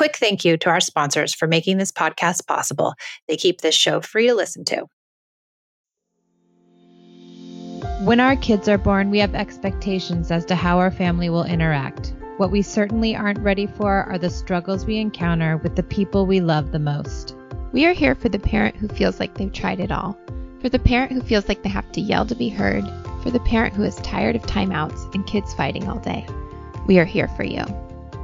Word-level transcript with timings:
quick 0.00 0.16
thank 0.16 0.46
you 0.46 0.56
to 0.56 0.70
our 0.70 0.80
sponsors 0.80 1.34
for 1.34 1.46
making 1.46 1.76
this 1.76 1.92
podcast 1.92 2.46
possible. 2.46 2.94
They 3.28 3.36
keep 3.36 3.60
this 3.60 3.74
show 3.74 4.00
free 4.00 4.28
to 4.28 4.34
listen 4.34 4.64
to. 4.64 4.86
When 8.06 8.18
our 8.18 8.34
kids 8.36 8.66
are 8.66 8.78
born, 8.78 9.10
we 9.10 9.18
have 9.18 9.34
expectations 9.34 10.30
as 10.30 10.46
to 10.46 10.54
how 10.54 10.78
our 10.78 10.90
family 10.90 11.28
will 11.28 11.44
interact. 11.44 12.14
What 12.38 12.50
we 12.50 12.62
certainly 12.62 13.14
aren't 13.14 13.40
ready 13.40 13.66
for 13.66 14.04
are 14.04 14.16
the 14.16 14.30
struggles 14.30 14.86
we 14.86 14.96
encounter 14.96 15.58
with 15.58 15.76
the 15.76 15.82
people 15.82 16.24
we 16.24 16.40
love 16.40 16.72
the 16.72 16.78
most. 16.78 17.36
We 17.72 17.84
are 17.84 17.92
here 17.92 18.14
for 18.14 18.30
the 18.30 18.38
parent 18.38 18.76
who 18.76 18.88
feels 18.88 19.20
like 19.20 19.34
they've 19.34 19.52
tried 19.52 19.80
it 19.80 19.92
all, 19.92 20.18
for 20.62 20.70
the 20.70 20.78
parent 20.78 21.12
who 21.12 21.20
feels 21.20 21.46
like 21.46 21.62
they 21.62 21.68
have 21.68 21.92
to 21.92 22.00
yell 22.00 22.24
to 22.24 22.34
be 22.34 22.48
heard, 22.48 22.84
for 23.22 23.30
the 23.30 23.40
parent 23.40 23.74
who 23.74 23.82
is 23.82 23.96
tired 23.96 24.34
of 24.34 24.40
timeouts 24.44 25.14
and 25.14 25.26
kids 25.26 25.52
fighting 25.52 25.90
all 25.90 25.98
day. 25.98 26.26
We 26.86 26.98
are 26.98 27.04
here 27.04 27.28
for 27.28 27.44
you. 27.44 27.66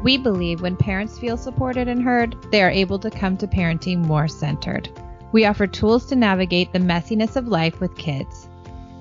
We 0.02 0.18
believe 0.18 0.60
when 0.60 0.76
parents 0.76 1.18
feel 1.18 1.36
supported 1.36 1.88
and 1.88 2.02
heard, 2.02 2.36
they 2.52 2.62
are 2.62 2.70
able 2.70 2.98
to 2.98 3.10
come 3.10 3.36
to 3.38 3.46
parenting 3.46 3.98
more 3.98 4.28
centered. 4.28 4.88
We 5.32 5.46
offer 5.46 5.66
tools 5.66 6.06
to 6.06 6.16
navigate 6.16 6.72
the 6.72 6.78
messiness 6.78 7.36
of 7.36 7.48
life 7.48 7.80
with 7.80 7.96
kids. 7.96 8.48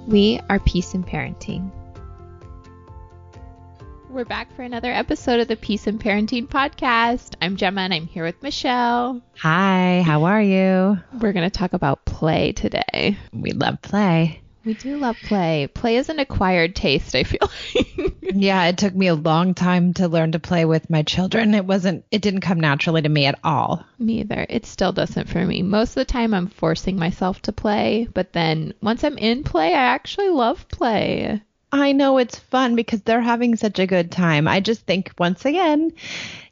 We 0.07 0.39
are 0.49 0.59
Peace 0.59 0.93
in 0.93 1.03
Parenting. 1.03 1.71
We're 4.09 4.23
back 4.23 4.55
for 4.55 4.61
another 4.61 4.91
episode 4.91 5.41
of 5.41 5.49
the 5.49 5.57
Peace 5.57 5.87
in 5.87 5.99
Parenting 5.99 6.47
podcast. 6.47 7.35
I'm 7.41 7.57
Gemma 7.57 7.81
and 7.81 7.93
I'm 7.93 8.07
here 8.07 8.23
with 8.23 8.41
Michelle. 8.41 9.21
Hi, 9.39 10.01
how 10.05 10.23
are 10.23 10.41
you? 10.41 10.97
We're 11.19 11.33
going 11.33 11.49
to 11.49 11.49
talk 11.49 11.73
about 11.73 12.05
play 12.05 12.53
today. 12.53 13.17
We 13.33 13.51
love 13.51 13.81
play. 13.81 14.41
We 14.65 14.73
do 14.73 14.97
love 14.97 15.15
play. 15.21 15.67
Play 15.67 15.97
is 15.97 16.09
an 16.09 16.17
acquired 16.17 16.75
taste, 16.75 17.13
I 17.13 17.23
feel 17.23 17.39
like. 17.75 18.13
yeah, 18.23 18.65
it 18.65 18.79
took 18.79 18.95
me 18.95 19.05
a 19.05 19.13
long 19.13 19.53
time 19.53 19.93
to 19.93 20.07
learn 20.07 20.31
to 20.31 20.39
play 20.39 20.65
with 20.65 20.89
my 20.89 21.03
children. 21.03 21.53
It 21.53 21.65
wasn't 21.65 22.03
it 22.09 22.23
didn't 22.23 22.41
come 22.41 22.59
naturally 22.59 23.03
to 23.03 23.09
me 23.09 23.27
at 23.27 23.37
all. 23.43 23.85
Me 23.99 24.21
either. 24.21 24.45
It 24.49 24.65
still 24.65 24.91
doesn't 24.91 25.29
for 25.29 25.45
me. 25.45 25.61
Most 25.61 25.89
of 25.91 25.95
the 25.95 26.05
time 26.05 26.33
I'm 26.33 26.47
forcing 26.47 26.97
myself 26.97 27.43
to 27.43 27.51
play, 27.51 28.07
but 28.11 28.33
then 28.33 28.73
once 28.81 29.03
I'm 29.03 29.19
in 29.19 29.43
play, 29.43 29.67
I 29.75 29.93
actually 29.93 30.29
love 30.29 30.67
play. 30.67 31.41
I 31.71 31.91
know 31.91 32.17
it's 32.17 32.39
fun 32.39 32.75
because 32.75 33.01
they're 33.01 33.21
having 33.21 33.57
such 33.57 33.79
a 33.79 33.87
good 33.87 34.11
time. 34.11 34.47
I 34.47 34.61
just 34.61 34.85
think 34.85 35.11
once 35.19 35.45
again, 35.45 35.91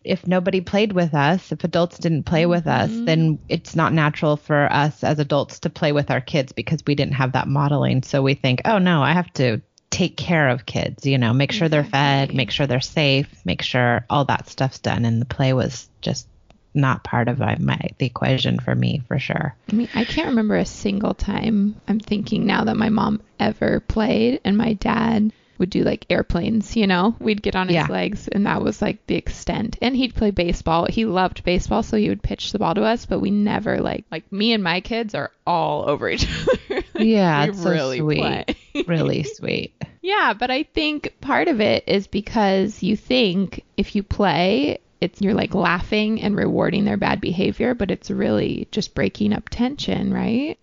if 0.03 0.27
nobody 0.27 0.61
played 0.61 0.91
with 0.91 1.13
us, 1.13 1.51
if 1.51 1.63
adults 1.63 1.97
didn't 1.97 2.23
play 2.23 2.45
with 2.45 2.67
us, 2.67 2.89
mm-hmm. 2.89 3.05
then 3.05 3.39
it's 3.49 3.75
not 3.75 3.93
natural 3.93 4.37
for 4.37 4.71
us 4.71 5.03
as 5.03 5.19
adults 5.19 5.59
to 5.59 5.69
play 5.69 5.91
with 5.91 6.11
our 6.11 6.21
kids 6.21 6.51
because 6.51 6.83
we 6.85 6.95
didn't 6.95 7.13
have 7.13 7.33
that 7.33 7.47
modeling. 7.47 8.03
So 8.03 8.21
we 8.21 8.33
think, 8.33 8.61
oh 8.65 8.77
no, 8.77 9.01
I 9.01 9.13
have 9.13 9.31
to 9.33 9.61
take 9.89 10.17
care 10.17 10.49
of 10.49 10.65
kids, 10.65 11.05
you 11.05 11.17
know, 11.17 11.33
make 11.33 11.51
sure 11.51 11.69
they're 11.69 11.83
fed, 11.83 12.33
make 12.33 12.51
sure 12.51 12.65
they're 12.65 12.81
safe, 12.81 13.27
make 13.45 13.61
sure 13.61 14.05
all 14.09 14.25
that 14.25 14.49
stuff's 14.49 14.79
done. 14.79 15.05
And 15.05 15.21
the 15.21 15.25
play 15.25 15.53
was 15.53 15.87
just 16.01 16.27
not 16.73 17.03
part 17.03 17.27
of 17.27 17.37
my, 17.37 17.55
my 17.59 17.79
the 17.99 18.07
equation 18.07 18.59
for 18.59 18.73
me 18.73 19.03
for 19.07 19.19
sure. 19.19 19.55
I 19.71 19.75
mean, 19.75 19.89
I 19.93 20.05
can't 20.05 20.29
remember 20.29 20.55
a 20.55 20.65
single 20.65 21.13
time 21.13 21.79
I'm 21.87 21.99
thinking 21.99 22.45
now 22.45 22.63
that 22.63 22.75
my 22.75 22.89
mom 22.89 23.21
ever 23.39 23.79
played 23.81 24.41
and 24.43 24.57
my 24.57 24.73
dad 24.73 25.31
would 25.57 25.69
do 25.69 25.83
like 25.83 26.05
airplanes, 26.09 26.75
you 26.75 26.87
know? 26.87 27.15
We'd 27.19 27.41
get 27.41 27.55
on 27.55 27.67
his 27.67 27.75
yeah. 27.75 27.87
legs 27.87 28.27
and 28.27 28.45
that 28.45 28.61
was 28.61 28.81
like 28.81 29.05
the 29.07 29.15
extent. 29.15 29.77
And 29.81 29.95
he'd 29.95 30.15
play 30.15 30.31
baseball. 30.31 30.85
He 30.85 31.05
loved 31.05 31.43
baseball, 31.43 31.83
so 31.83 31.97
he 31.97 32.09
would 32.09 32.23
pitch 32.23 32.51
the 32.51 32.59
ball 32.59 32.75
to 32.75 32.83
us, 32.83 33.05
but 33.05 33.19
we 33.19 33.31
never 33.31 33.79
like 33.79 34.05
like 34.11 34.31
me 34.31 34.53
and 34.53 34.63
my 34.63 34.81
kids 34.81 35.15
are 35.15 35.31
all 35.45 35.89
over 35.89 36.09
each 36.09 36.27
other. 36.27 36.83
yeah, 37.03 37.45
it's 37.45 37.59
really 37.59 37.99
so 37.99 38.05
sweet. 38.05 38.57
really 38.87 39.23
sweet. 39.23 39.73
Yeah, 40.01 40.33
but 40.33 40.51
I 40.51 40.63
think 40.63 41.15
part 41.21 41.47
of 41.47 41.61
it 41.61 41.85
is 41.87 42.07
because 42.07 42.83
you 42.83 42.97
think 42.97 43.63
if 43.77 43.95
you 43.95 44.03
play, 44.03 44.79
it's 44.99 45.21
you're 45.21 45.33
like 45.33 45.53
laughing 45.53 46.21
and 46.21 46.35
rewarding 46.35 46.85
their 46.85 46.97
bad 46.97 47.21
behavior, 47.21 47.73
but 47.73 47.91
it's 47.91 48.11
really 48.11 48.67
just 48.71 48.95
breaking 48.95 49.33
up 49.33 49.49
tension, 49.49 50.13
right? 50.13 50.57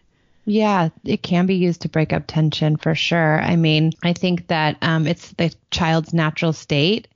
Yeah, 0.44 0.88
it 1.04 1.22
can 1.22 1.46
be 1.46 1.56
used 1.56 1.82
to 1.82 1.88
break 1.88 2.12
up 2.12 2.24
tension 2.26 2.76
for 2.76 2.94
sure. 2.94 3.40
I 3.40 3.56
mean, 3.56 3.92
I 4.02 4.12
think 4.12 4.48
that 4.48 4.76
um, 4.82 5.06
it's 5.06 5.30
the 5.32 5.54
child's 5.70 6.14
natural 6.14 6.52
state 6.52 7.08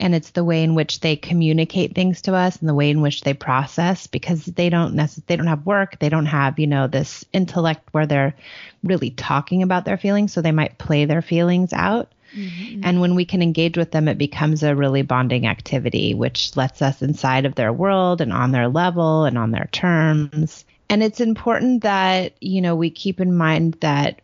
and 0.00 0.14
it's 0.14 0.30
the 0.30 0.44
way 0.44 0.62
in 0.62 0.74
which 0.74 1.00
they 1.00 1.16
communicate 1.16 1.94
things 1.94 2.22
to 2.22 2.34
us 2.34 2.56
and 2.58 2.68
the 2.68 2.74
way 2.74 2.90
in 2.90 3.00
which 3.00 3.22
they 3.22 3.34
process 3.34 4.06
because 4.06 4.44
they 4.44 4.70
don't 4.70 4.94
necess- 4.94 5.24
they 5.26 5.36
don't 5.36 5.46
have 5.46 5.66
work 5.66 5.98
they 5.98 6.08
don't 6.08 6.26
have 6.26 6.58
you 6.58 6.66
know 6.66 6.86
this 6.86 7.24
intellect 7.32 7.88
where 7.92 8.06
they're 8.06 8.34
really 8.82 9.10
talking 9.10 9.62
about 9.62 9.84
their 9.84 9.98
feelings 9.98 10.32
so 10.32 10.40
they 10.40 10.52
might 10.52 10.78
play 10.78 11.04
their 11.04 11.22
feelings 11.22 11.72
out 11.72 12.12
mm-hmm. 12.34 12.80
and 12.84 13.00
when 13.00 13.14
we 13.14 13.24
can 13.24 13.42
engage 13.42 13.76
with 13.76 13.90
them 13.90 14.08
it 14.08 14.18
becomes 14.18 14.62
a 14.62 14.76
really 14.76 15.02
bonding 15.02 15.46
activity 15.46 16.14
which 16.14 16.56
lets 16.56 16.80
us 16.82 17.02
inside 17.02 17.44
of 17.44 17.54
their 17.54 17.72
world 17.72 18.20
and 18.20 18.32
on 18.32 18.52
their 18.52 18.68
level 18.68 19.24
and 19.24 19.36
on 19.36 19.50
their 19.50 19.68
terms 19.72 20.64
and 20.88 21.02
it's 21.02 21.20
important 21.20 21.82
that, 21.82 22.32
you 22.40 22.60
know, 22.60 22.74
we 22.74 22.90
keep 22.90 23.20
in 23.20 23.36
mind 23.36 23.76
that 23.80 24.20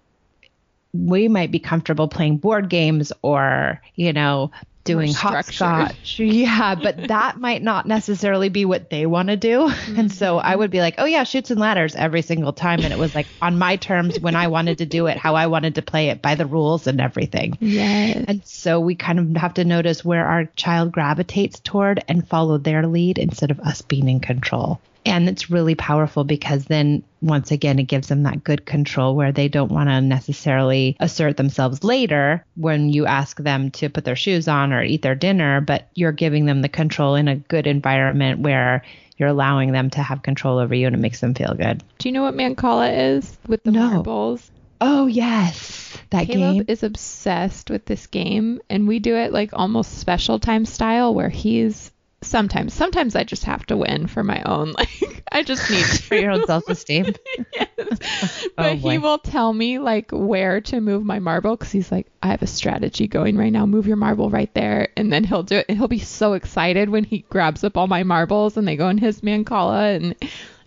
we 0.93 1.29
might 1.29 1.51
be 1.51 1.59
comfortable 1.59 2.09
playing 2.09 2.39
board 2.39 2.69
games 2.69 3.13
or, 3.23 3.81
you 3.97 4.13
know, 4.13 4.51
doing 4.85 5.13
hopscotch. 5.13 6.21
Yeah, 6.21 6.75
but 6.75 7.09
that 7.09 7.39
might 7.39 7.63
not 7.63 7.87
necessarily 7.87 8.49
be 8.49 8.65
what 8.65 8.91
they 8.91 9.07
want 9.07 9.29
to 9.29 9.37
do. 9.37 9.69
Mm-hmm. 9.69 9.99
And 9.99 10.13
so 10.13 10.39
I 10.39 10.55
would 10.55 10.71
be 10.71 10.81
like, 10.81 10.95
oh, 10.99 11.05
yeah, 11.05 11.25
Chutes 11.25 11.51
and 11.51 11.59
Ladders 11.59 11.97
every 11.97 12.23
single 12.23 12.53
time. 12.53 12.81
And 12.81 12.93
it 12.93 12.99
was 12.99 13.15
like 13.15 13.27
on 13.43 13.59
my 13.59 13.77
terms 13.77 14.21
when 14.21 14.37
I 14.37 14.47
wanted 14.49 14.79
to 14.79 14.87
do 14.87 15.07
it, 15.07 15.17
how 15.17 15.35
I 15.35 15.49
wanted 15.49 15.75
to 15.77 15.83
play 15.83 16.11
it 16.11 16.23
by 16.23 16.35
the 16.35 16.47
rules 16.47 16.87
and 16.87 17.01
everything. 17.01 17.57
Yes. 17.61 18.25
And 18.29 18.47
so 18.47 18.79
we 18.79 18.95
kind 18.95 19.19
of 19.19 19.37
have 19.41 19.55
to 19.55 19.65
notice 19.65 20.05
where 20.05 20.27
our 20.27 20.45
child 20.57 20.93
gravitates 20.93 21.61
toward 21.61 22.05
and 22.07 22.27
follow 22.27 22.59
their 22.59 22.87
lead 22.87 23.19
instead 23.19 23.51
of 23.51 23.61
us 23.61 23.83
being 23.83 24.09
in 24.09 24.21
control. 24.21 24.81
And 25.07 25.29
it's 25.29 25.51
really 25.51 25.75
powerful 25.75 26.25
because 26.25 26.65
then 26.65 27.03
once 27.21 27.51
again, 27.51 27.79
it 27.79 27.85
gives 27.85 28.09
them 28.09 28.23
that 28.23 28.45
good 28.45 28.65
control 28.67 29.15
where 29.15 29.33
they 29.33 29.49
don't 29.49 29.73
want 29.73 29.89
to 29.89 30.01
necessarily 30.01 30.97
assert 31.01 31.37
themselves 31.37 31.85
later 31.85 32.45
when 32.55 32.91
you 32.91 33.07
ask 33.07 33.39
them 33.39 33.71
to 33.73 33.89
put 33.89 34.05
their 34.05 34.17
shoes 34.17 34.49
on 34.49 34.73
or 34.73 34.83
eat 34.83 35.03
their 35.03 35.15
dinner, 35.15 35.61
but 35.61 35.89
you're 35.95 36.13
giving 36.13 36.47
them 36.47 36.63
the 36.63 36.69
control 36.69 37.15
in 37.15 37.29
a 37.29 37.37
good 37.37 37.67
environment 37.67 38.41
where 38.41 38.83
you're 39.17 39.29
allowing 39.29 39.73
them 39.73 39.91
to 39.91 40.03
have 40.03 40.23
control 40.23 40.59
over 40.59 40.75
you 40.75 40.87
and 40.87 40.97
it 40.97 41.01
makes 41.01 41.21
them 41.21 41.35
feel 41.35 41.55
good. 41.55 41.83
Do 41.99 42.09
you 42.09 42.13
know 42.13 42.23
what 42.23 42.35
Mancala 42.35 43.17
is 43.17 43.37
with 43.47 43.63
the 43.63 43.73
no. 43.73 43.91
marbles? 43.91 44.51
Oh, 44.81 45.07
yes. 45.07 45.97
That 46.11 46.27
Caleb 46.27 46.55
game. 46.57 46.65
is 46.69 46.83
obsessed 46.83 47.71
with 47.71 47.87
this 47.87 48.07
game 48.07 48.61
and 48.69 48.89
we 48.89 48.99
do 48.99 49.17
it 49.17 49.33
like 49.33 49.51
almost 49.53 49.99
special 49.99 50.39
time 50.39 50.65
style 50.65 51.15
where 51.15 51.29
he's 51.29 51.91
sometimes 52.25 52.75
sometimes 52.75 53.15
i 53.15 53.25
just 53.25 53.45
have 53.45 53.65
to 53.67 53.77
win 53.77 54.07
for 54.07 54.23
my 54.23 54.43
own 54.45 54.73
like 54.79 55.23
i 55.33 55.43
just 55.43 55.71
need 55.71 55.85
for 56.03 56.15
your 56.15 56.33
own 56.33 56.47
self-esteem? 56.47 57.15
Yes. 57.55 58.47
oh, 58.47 58.51
but 58.57 58.77
he 58.77 58.99
will 58.99 59.19
tell 59.19 59.53
me 59.53 59.79
like 59.79 60.11
where 60.13 60.61
to 60.61 60.81
move 60.81 61.05
my 61.05 61.19
marble 61.19 61.57
because 61.57 61.73
he's 61.73 61.91
like 61.91 62.07
i 62.23 62.29
have 62.29 62.43
a 62.43 62.47
strategy 62.47 63.07
going 63.07 63.37
right 63.37 63.53
now. 63.53 63.67
Move 63.67 63.87
your 63.87 63.97
marble 63.97 64.31
right 64.31 64.53
there. 64.55 64.89
And 64.97 65.13
then 65.13 65.25
he'll 65.25 65.43
do 65.43 65.59
it 65.59 65.67
and 65.69 65.79
he'll 65.79 65.89
be 65.89 65.99
so 65.99 66.33
excited 66.33 66.89
when 66.89 67.05
he 67.05 67.25
grabs 67.29 67.65
up 67.65 67.77
all 67.77 67.87
my 67.87 68.03
marbles 68.03 68.57
and 68.57 68.67
they 68.67 68.77
go 68.77 68.89
in 68.89 68.99
his 68.99 69.21
mancala 69.21 69.97
and 69.97 70.15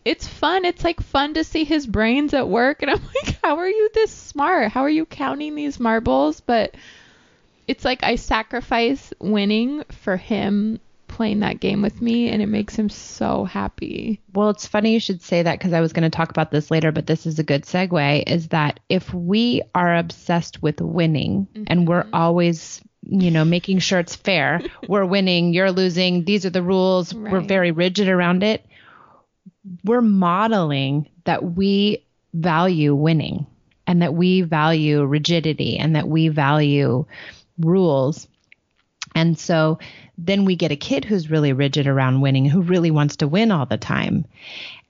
it's 0.06 0.28
fun. 0.28 0.66
It's 0.66 0.84
like 0.84 1.02
fun 1.02 1.34
to 1.34 1.44
see 1.44 1.64
his 1.64 1.88
brains 1.88 2.34
at 2.34 2.48
work 2.48 2.82
and 2.82 2.92
i'm 2.92 3.02
like 3.02 3.38
how 3.44 3.58
are 3.58 3.70
you 3.70 3.90
this 3.94 4.12
smart? 4.12 4.72
How 4.72 4.82
are 4.82 4.90
you 4.90 5.06
counting 5.06 5.56
these 5.56 5.80
marbles? 5.80 6.42
But 6.42 6.76
it's 7.68 7.86
like 7.86 8.04
I 8.04 8.16
sacrifice 8.16 9.14
winning 9.20 9.84
for 9.90 10.18
him 10.18 10.80
playing 11.18 11.40
that 11.40 11.60
game 11.60 11.82
with 11.82 12.00
me 12.00 12.30
and 12.30 12.44
it 12.44 12.48
makes 12.48 12.76
him 12.76 12.90
so 12.90 13.44
happy. 13.44 14.22
Well, 14.34 14.52
it's 14.52 14.68
funny 14.68 14.94
you 14.94 15.00
should 15.00 15.24
say 15.24 15.42
that 15.42 15.58
because 15.58 15.74
I 15.74 15.82
was 15.82 15.92
going 15.92 16.10
to 16.10 16.16
talk 16.16 16.30
about 16.30 16.52
this 16.52 16.70
later, 16.70 16.92
but 16.92 17.08
this 17.08 17.26
is 17.26 17.40
a 17.40 17.44
good 17.44 17.64
segue 17.64 18.24
is 18.28 18.50
that 18.50 18.80
if 18.88 19.12
we 19.12 19.64
are 19.74 19.98
obsessed 19.98 20.62
with 20.62 20.80
winning 20.80 21.48
mm-hmm. 21.52 21.64
and 21.68 21.88
we're 21.88 22.06
always 22.14 22.82
you 23.10 23.32
know, 23.32 23.46
making 23.46 23.80
sure 23.80 24.00
it's 24.00 24.18
fair. 24.18 24.60
We're 24.90 25.06
winning, 25.06 25.54
you're 25.54 25.72
losing. 25.72 26.26
These 26.26 26.46
are 26.46 26.50
the 26.50 26.64
rules. 26.64 27.14
Right. 27.14 27.32
We're 27.32 27.40
very 27.40 27.72
rigid 27.72 28.10
around 28.10 28.44
it. 28.44 28.66
We're 29.86 30.02
modeling 30.02 31.10
that 31.24 31.42
we 31.42 32.06
value 32.34 32.94
winning 32.94 33.46
and 33.86 34.02
that 34.02 34.14
we 34.14 34.42
value 34.42 35.06
rigidity 35.06 35.78
and 35.78 35.96
that 35.96 36.10
we 36.10 36.28
value 36.28 37.06
rules. 37.58 38.28
And 39.18 39.38
so 39.38 39.80
then 40.20 40.46
we 40.46 40.56
get 40.56 40.72
a 40.72 40.76
kid 40.76 41.04
who's 41.04 41.32
really 41.32 41.52
rigid 41.52 41.88
around 41.88 42.22
winning, 42.22 42.46
who 42.46 42.62
really 42.62 42.92
wants 42.92 43.16
to 43.16 43.28
win 43.28 43.52
all 43.52 43.66
the 43.66 43.76
time. 43.76 44.26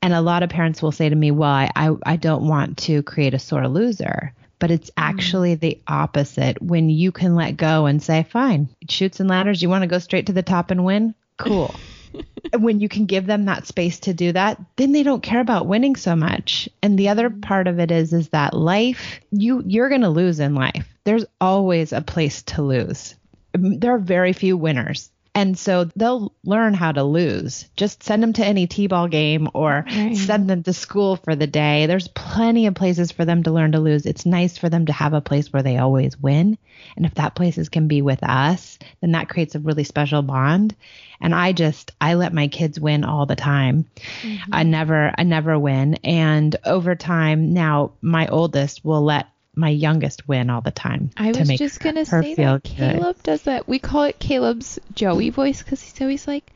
And 0.01 0.13
a 0.13 0.19
lot 0.19 0.44
of 0.44 0.50
parents 0.50 0.81
will 0.81 0.91
say 0.91 1.07
to 1.07 1.15
me, 1.15 1.31
well, 1.31 1.50
I, 1.50 1.71
I, 1.77 1.91
I 2.06 2.15
don't 2.18 2.45
want 2.45 2.77
to 2.79 3.03
create 3.03 3.33
a 3.33 3.39
sore 3.39 3.69
loser. 3.69 4.33
But 4.59 4.69
it's 4.69 4.89
mm. 4.89 4.94
actually 4.97 5.56
mm. 5.56 5.62
the 5.62 5.81
opposite 5.88 6.62
when 6.62 6.89
you 6.89 7.13
can 7.13 7.35
let 7.35 7.56
go 7.56 7.85
and 7.85 8.03
say, 8.03 8.24
fine, 8.29 8.68
Chutes 8.89 9.21
and 9.21 9.29
Ladders, 9.29 9.62
you 9.62 9.69
want 9.69 9.83
to 9.83 9.88
go 9.88 10.00
straight 10.00 10.25
to 10.25 10.33
the 10.33 10.44
top 10.44 10.71
and 10.71 10.83
win? 10.83 11.15
Cool. 11.38 11.73
when 12.59 12.81
you 12.81 12.89
can 12.89 13.06
give 13.06 13.27
them 13.27 13.45
that 13.45 13.65
space 13.65 13.97
to 14.01 14.13
do 14.13 14.33
that, 14.33 14.59
then 14.75 14.91
they 14.91 15.03
don't 15.03 15.23
care 15.23 15.39
about 15.39 15.68
winning 15.68 15.95
so 15.95 16.18
much. 16.18 16.68
And 16.83 17.00
the 17.00 17.07
other 17.07 17.30
mm. 17.30 17.41
part 17.41 17.68
of 17.68 17.80
it 17.80 17.91
is 17.91 18.12
is 18.12 18.27
that 18.30 18.53
life, 18.53 19.21
you 19.31 19.63
you're 19.65 19.88
going 19.88 20.01
to 20.01 20.09
lose 20.09 20.41
in 20.41 20.53
life. 20.53 20.85
There's 21.06 21.25
always 21.39 21.94
a 21.94 22.01
place 22.01 22.44
to 22.44 22.62
lose. 22.62 23.15
There 23.57 23.94
are 23.95 24.00
very 24.00 24.33
few 24.33 24.57
winners 24.57 25.09
And 25.38 25.56
so 25.56 25.83
they'll 25.95 26.33
learn 26.44 26.74
how 26.74 26.92
to 26.94 27.04
lose. 27.04 27.69
Just 27.75 28.01
send 28.01 28.24
them 28.24 28.33
to 28.33 28.44
any 28.45 28.65
T-ball 28.65 29.07
game 29.07 29.48
or 29.54 29.86
right. 29.88 30.18
send 30.18 30.50
them 30.50 30.63
to 30.63 30.74
school 30.74 31.18
for 31.18 31.36
the 31.36 31.45
day. 31.45 31.86
There's 31.86 32.07
plenty 32.07 32.65
of 32.65 32.74
places 32.74 33.12
for 33.12 33.24
them 33.24 33.44
to 33.44 33.51
learn 33.51 33.74
to 33.74 33.80
lose. 33.80 34.07
It's 34.07 34.25
nice 34.25 34.57
for 34.57 34.68
them 34.68 34.88
to 34.88 34.94
have 34.94 35.13
a 35.13 35.21
place 35.21 35.54
where 35.54 35.62
they 35.62 35.77
always 35.77 36.18
win. 36.18 36.57
And 36.95 37.06
if 37.06 37.13
that 37.15 37.36
places 37.36 37.69
can 37.69 37.88
be 37.88 38.01
with 38.01 38.24
us, 38.24 38.80
then 39.00 39.12
that 39.12 39.30
creates 39.30 39.54
a 39.54 39.59
really 39.59 39.83
special 39.83 40.24
bond. 40.24 40.75
And 41.21 41.36
I 41.36 41.51
just 41.51 41.92
I 42.01 42.15
let 42.15 42.33
my 42.33 42.48
kids 42.48 42.80
win 42.80 43.04
all 43.04 43.27
the 43.27 43.36
time. 43.36 43.86
Mm-hmm. 44.24 44.56
I 44.56 44.63
never 44.63 45.13
I 45.15 45.21
never 45.21 45.59
win. 45.59 46.00
And 46.04 46.56
over 46.65 46.95
time 46.95 47.54
now 47.54 47.92
my 48.01 48.25
oldest 48.25 48.83
will 48.83 49.04
let 49.04 49.27
my 49.57 49.69
youngest 49.69 50.27
win 50.27 50.50
all 50.50 50.62
the 50.62 50.71
time. 50.71 51.09
I 51.18 51.31
was 51.31 51.50
just 51.50 51.80
gonna 51.80 52.06
say 52.06 52.36
that 52.36 52.63
Caleb 52.63 53.21
does 53.24 53.44
that. 53.44 53.68
We 53.68 53.80
call 53.80 54.04
it 54.04 54.19
Caleb's 54.19 54.80
Joey 54.94 55.30
voice 55.31 55.63
because 55.63 55.81
he's 55.81 56.00
always 56.00 56.27
like, 56.27 56.51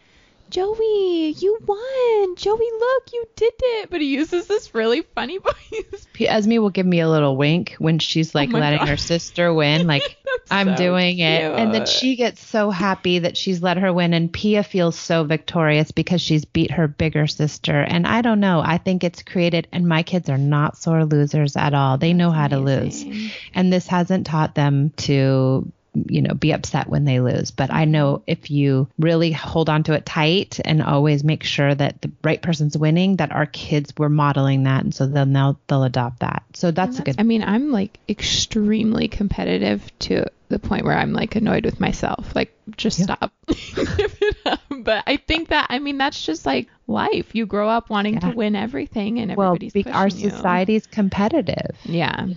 Joey, 0.51 1.33
you 1.38 1.57
won. 1.65 2.36
Joey, 2.36 2.69
look, 2.80 3.03
you 3.13 3.25
did 3.38 3.53
it. 3.57 3.89
But 3.89 4.01
he 4.01 4.07
uses 4.07 4.48
this 4.48 4.75
really 4.75 5.01
funny 5.01 5.38
voice. 5.39 6.07
Esme 6.19 6.57
will 6.57 6.69
give 6.69 6.86
me 6.86 7.00
a 7.00 7.09
little 7.09 7.38
wink 7.38 7.75
when 7.80 8.00
she's 8.00 8.36
oh 8.36 8.39
like 8.39 8.53
oh 8.53 8.57
letting 8.57 8.80
God. 8.80 8.89
her 8.89 8.98
sister 8.98 9.53
win, 9.53 9.88
like 9.88 10.18
I'm 10.51 10.68
so 10.68 10.75
doing 10.75 11.15
cute. 11.15 11.27
it. 11.27 11.53
And 11.53 11.74
then 11.74 11.86
she 11.86 12.18
gets 12.18 12.45
so 12.45 12.69
happy 12.69 13.19
that 13.19 13.38
she's 13.38 13.63
let 13.63 13.77
her 13.77 13.94
win. 13.94 14.13
And 14.13 14.31
Pia 14.31 14.63
feels 14.63 15.00
so 15.00 15.24
victorious 15.24 15.92
because 15.92 16.21
she's 16.21 16.44
beat 16.44 16.71
her 16.71 16.88
bigger 16.88 17.27
sister. 17.27 17.80
And 17.80 18.06
I 18.06 18.21
don't 18.21 18.42
know. 18.42 18.62
I 18.63 18.77
think 18.77 19.06
it's 19.06 19.24
created, 19.24 19.69
and 19.71 19.88
my 19.88 20.03
kids 20.03 20.30
are 20.30 20.38
not 20.38 20.77
sore 20.77 21.06
losers 21.06 21.56
at 21.56 21.74
all. 21.74 21.98
They 21.98 22.12
know 22.12 22.30
how 22.30 22.48
amazing. 22.48 23.12
to 23.12 23.18
lose. 23.18 23.31
And 23.53 23.71
this 23.71 23.88
hasn't 23.88 24.27
taught 24.27 24.53
them 24.53 24.89
to 24.98 25.71
you 25.93 26.21
know, 26.21 26.33
be 26.33 26.53
upset 26.53 26.88
when 26.88 27.05
they 27.05 27.19
lose. 27.19 27.51
But 27.51 27.71
I 27.71 27.85
know 27.85 28.23
if 28.25 28.49
you 28.49 28.88
really 28.97 29.31
hold 29.31 29.69
on 29.69 29.83
to 29.83 29.93
it 29.93 30.05
tight 30.05 30.59
and 30.63 30.81
always 30.81 31.23
make 31.23 31.43
sure 31.43 31.73
that 31.73 32.01
the 32.01 32.11
right 32.23 32.41
person's 32.41 32.77
winning, 32.77 33.17
that 33.17 33.31
our 33.31 33.45
kids 33.45 33.93
were 33.97 34.09
modeling 34.09 34.63
that, 34.63 34.83
and 34.83 34.95
so 34.95 35.05
then 35.05 35.33
they'll 35.33 35.59
they'll 35.67 35.83
adopt 35.83 36.19
that. 36.19 36.43
So 36.53 36.71
that's, 36.71 36.97
that's 36.97 36.99
a 36.99 37.03
good. 37.03 37.15
I 37.19 37.23
mean, 37.23 37.43
I'm 37.43 37.71
like 37.71 37.99
extremely 38.07 39.07
competitive 39.07 39.83
to 39.99 40.25
the 40.49 40.59
point 40.59 40.85
where 40.85 40.97
I'm 40.97 41.13
like 41.13 41.35
annoyed 41.35 41.65
with 41.65 41.79
myself. 41.79 42.35
Like, 42.35 42.53
just 42.77 42.99
yeah. 42.99 43.05
stop. 43.05 43.33
but 44.69 45.03
I 45.07 45.17
think 45.17 45.49
that 45.49 45.67
I 45.69 45.79
mean 45.79 45.97
that's 45.97 46.23
just 46.25 46.45
like 46.45 46.67
life. 46.88 47.35
You 47.35 47.45
grow 47.45 47.67
up 47.67 47.89
wanting 47.89 48.15
yeah. 48.15 48.29
to 48.29 48.35
win 48.35 48.55
everything, 48.55 49.19
and 49.19 49.31
everybody's 49.31 49.73
well, 49.73 49.93
our 49.93 50.09
society's 50.09 50.85
you. 50.85 50.91
competitive. 50.91 51.77
Yeah. 51.83 52.27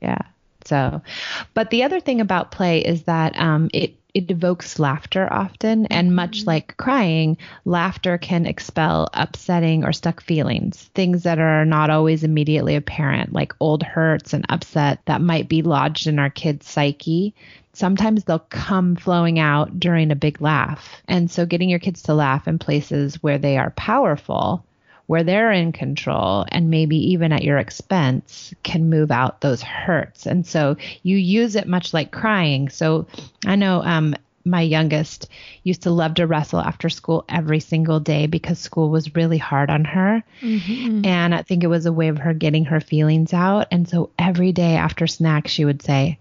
Yeah. 0.00 0.18
So, 0.64 1.02
but 1.54 1.70
the 1.70 1.82
other 1.82 2.00
thing 2.00 2.20
about 2.20 2.50
play 2.50 2.80
is 2.80 3.04
that 3.04 3.38
um, 3.38 3.70
it 3.72 3.96
it 4.14 4.30
evokes 4.30 4.78
laughter 4.78 5.30
often, 5.30 5.86
and 5.86 6.14
much 6.14 6.40
mm-hmm. 6.40 6.50
like 6.50 6.76
crying, 6.76 7.36
laughter 7.64 8.16
can 8.16 8.46
expel 8.46 9.08
upsetting 9.12 9.84
or 9.84 9.92
stuck 9.92 10.22
feelings, 10.22 10.88
things 10.94 11.24
that 11.24 11.40
are 11.40 11.64
not 11.64 11.90
always 11.90 12.22
immediately 12.22 12.76
apparent, 12.76 13.32
like 13.32 13.52
old 13.58 13.82
hurts 13.82 14.32
and 14.32 14.46
upset 14.48 15.00
that 15.06 15.20
might 15.20 15.48
be 15.48 15.62
lodged 15.62 16.06
in 16.06 16.20
our 16.20 16.30
kids' 16.30 16.68
psyche. 16.68 17.34
Sometimes 17.72 18.22
they'll 18.22 18.38
come 18.38 18.94
flowing 18.94 19.40
out 19.40 19.80
during 19.80 20.12
a 20.12 20.16
big 20.16 20.40
laugh. 20.40 21.02
And 21.08 21.28
so, 21.28 21.44
getting 21.44 21.68
your 21.68 21.80
kids 21.80 22.02
to 22.02 22.14
laugh 22.14 22.46
in 22.46 22.60
places 22.60 23.20
where 23.20 23.38
they 23.38 23.58
are 23.58 23.70
powerful 23.70 24.64
where 25.06 25.24
they're 25.24 25.52
in 25.52 25.72
control 25.72 26.46
and 26.48 26.70
maybe 26.70 26.96
even 27.12 27.32
at 27.32 27.44
your 27.44 27.58
expense 27.58 28.54
can 28.62 28.88
move 28.88 29.10
out 29.10 29.40
those 29.40 29.62
hurts. 29.62 30.26
And 30.26 30.46
so 30.46 30.76
you 31.02 31.16
use 31.16 31.56
it 31.56 31.68
much 31.68 31.92
like 31.92 32.10
crying. 32.10 32.68
So 32.70 33.06
I 33.44 33.56
know 33.56 33.82
um, 33.82 34.14
my 34.44 34.60
youngest 34.60 35.28
used 35.62 35.82
to 35.82 35.90
love 35.90 36.14
to 36.14 36.26
wrestle 36.26 36.60
after 36.60 36.88
school 36.88 37.24
every 37.28 37.60
single 37.60 38.00
day 38.00 38.26
because 38.26 38.58
school 38.58 38.90
was 38.90 39.14
really 39.14 39.38
hard 39.38 39.70
on 39.70 39.84
her. 39.84 40.22
Mm-hmm. 40.40 41.04
And 41.04 41.34
I 41.34 41.42
think 41.42 41.64
it 41.64 41.68
was 41.68 41.86
a 41.86 41.92
way 41.92 42.08
of 42.08 42.18
her 42.18 42.34
getting 42.34 42.66
her 42.66 42.80
feelings 42.80 43.32
out. 43.32 43.68
And 43.70 43.88
so 43.88 44.10
every 44.18 44.52
day 44.52 44.76
after 44.76 45.06
snack, 45.06 45.48
she 45.48 45.64
would 45.64 45.82
say, 45.82 46.18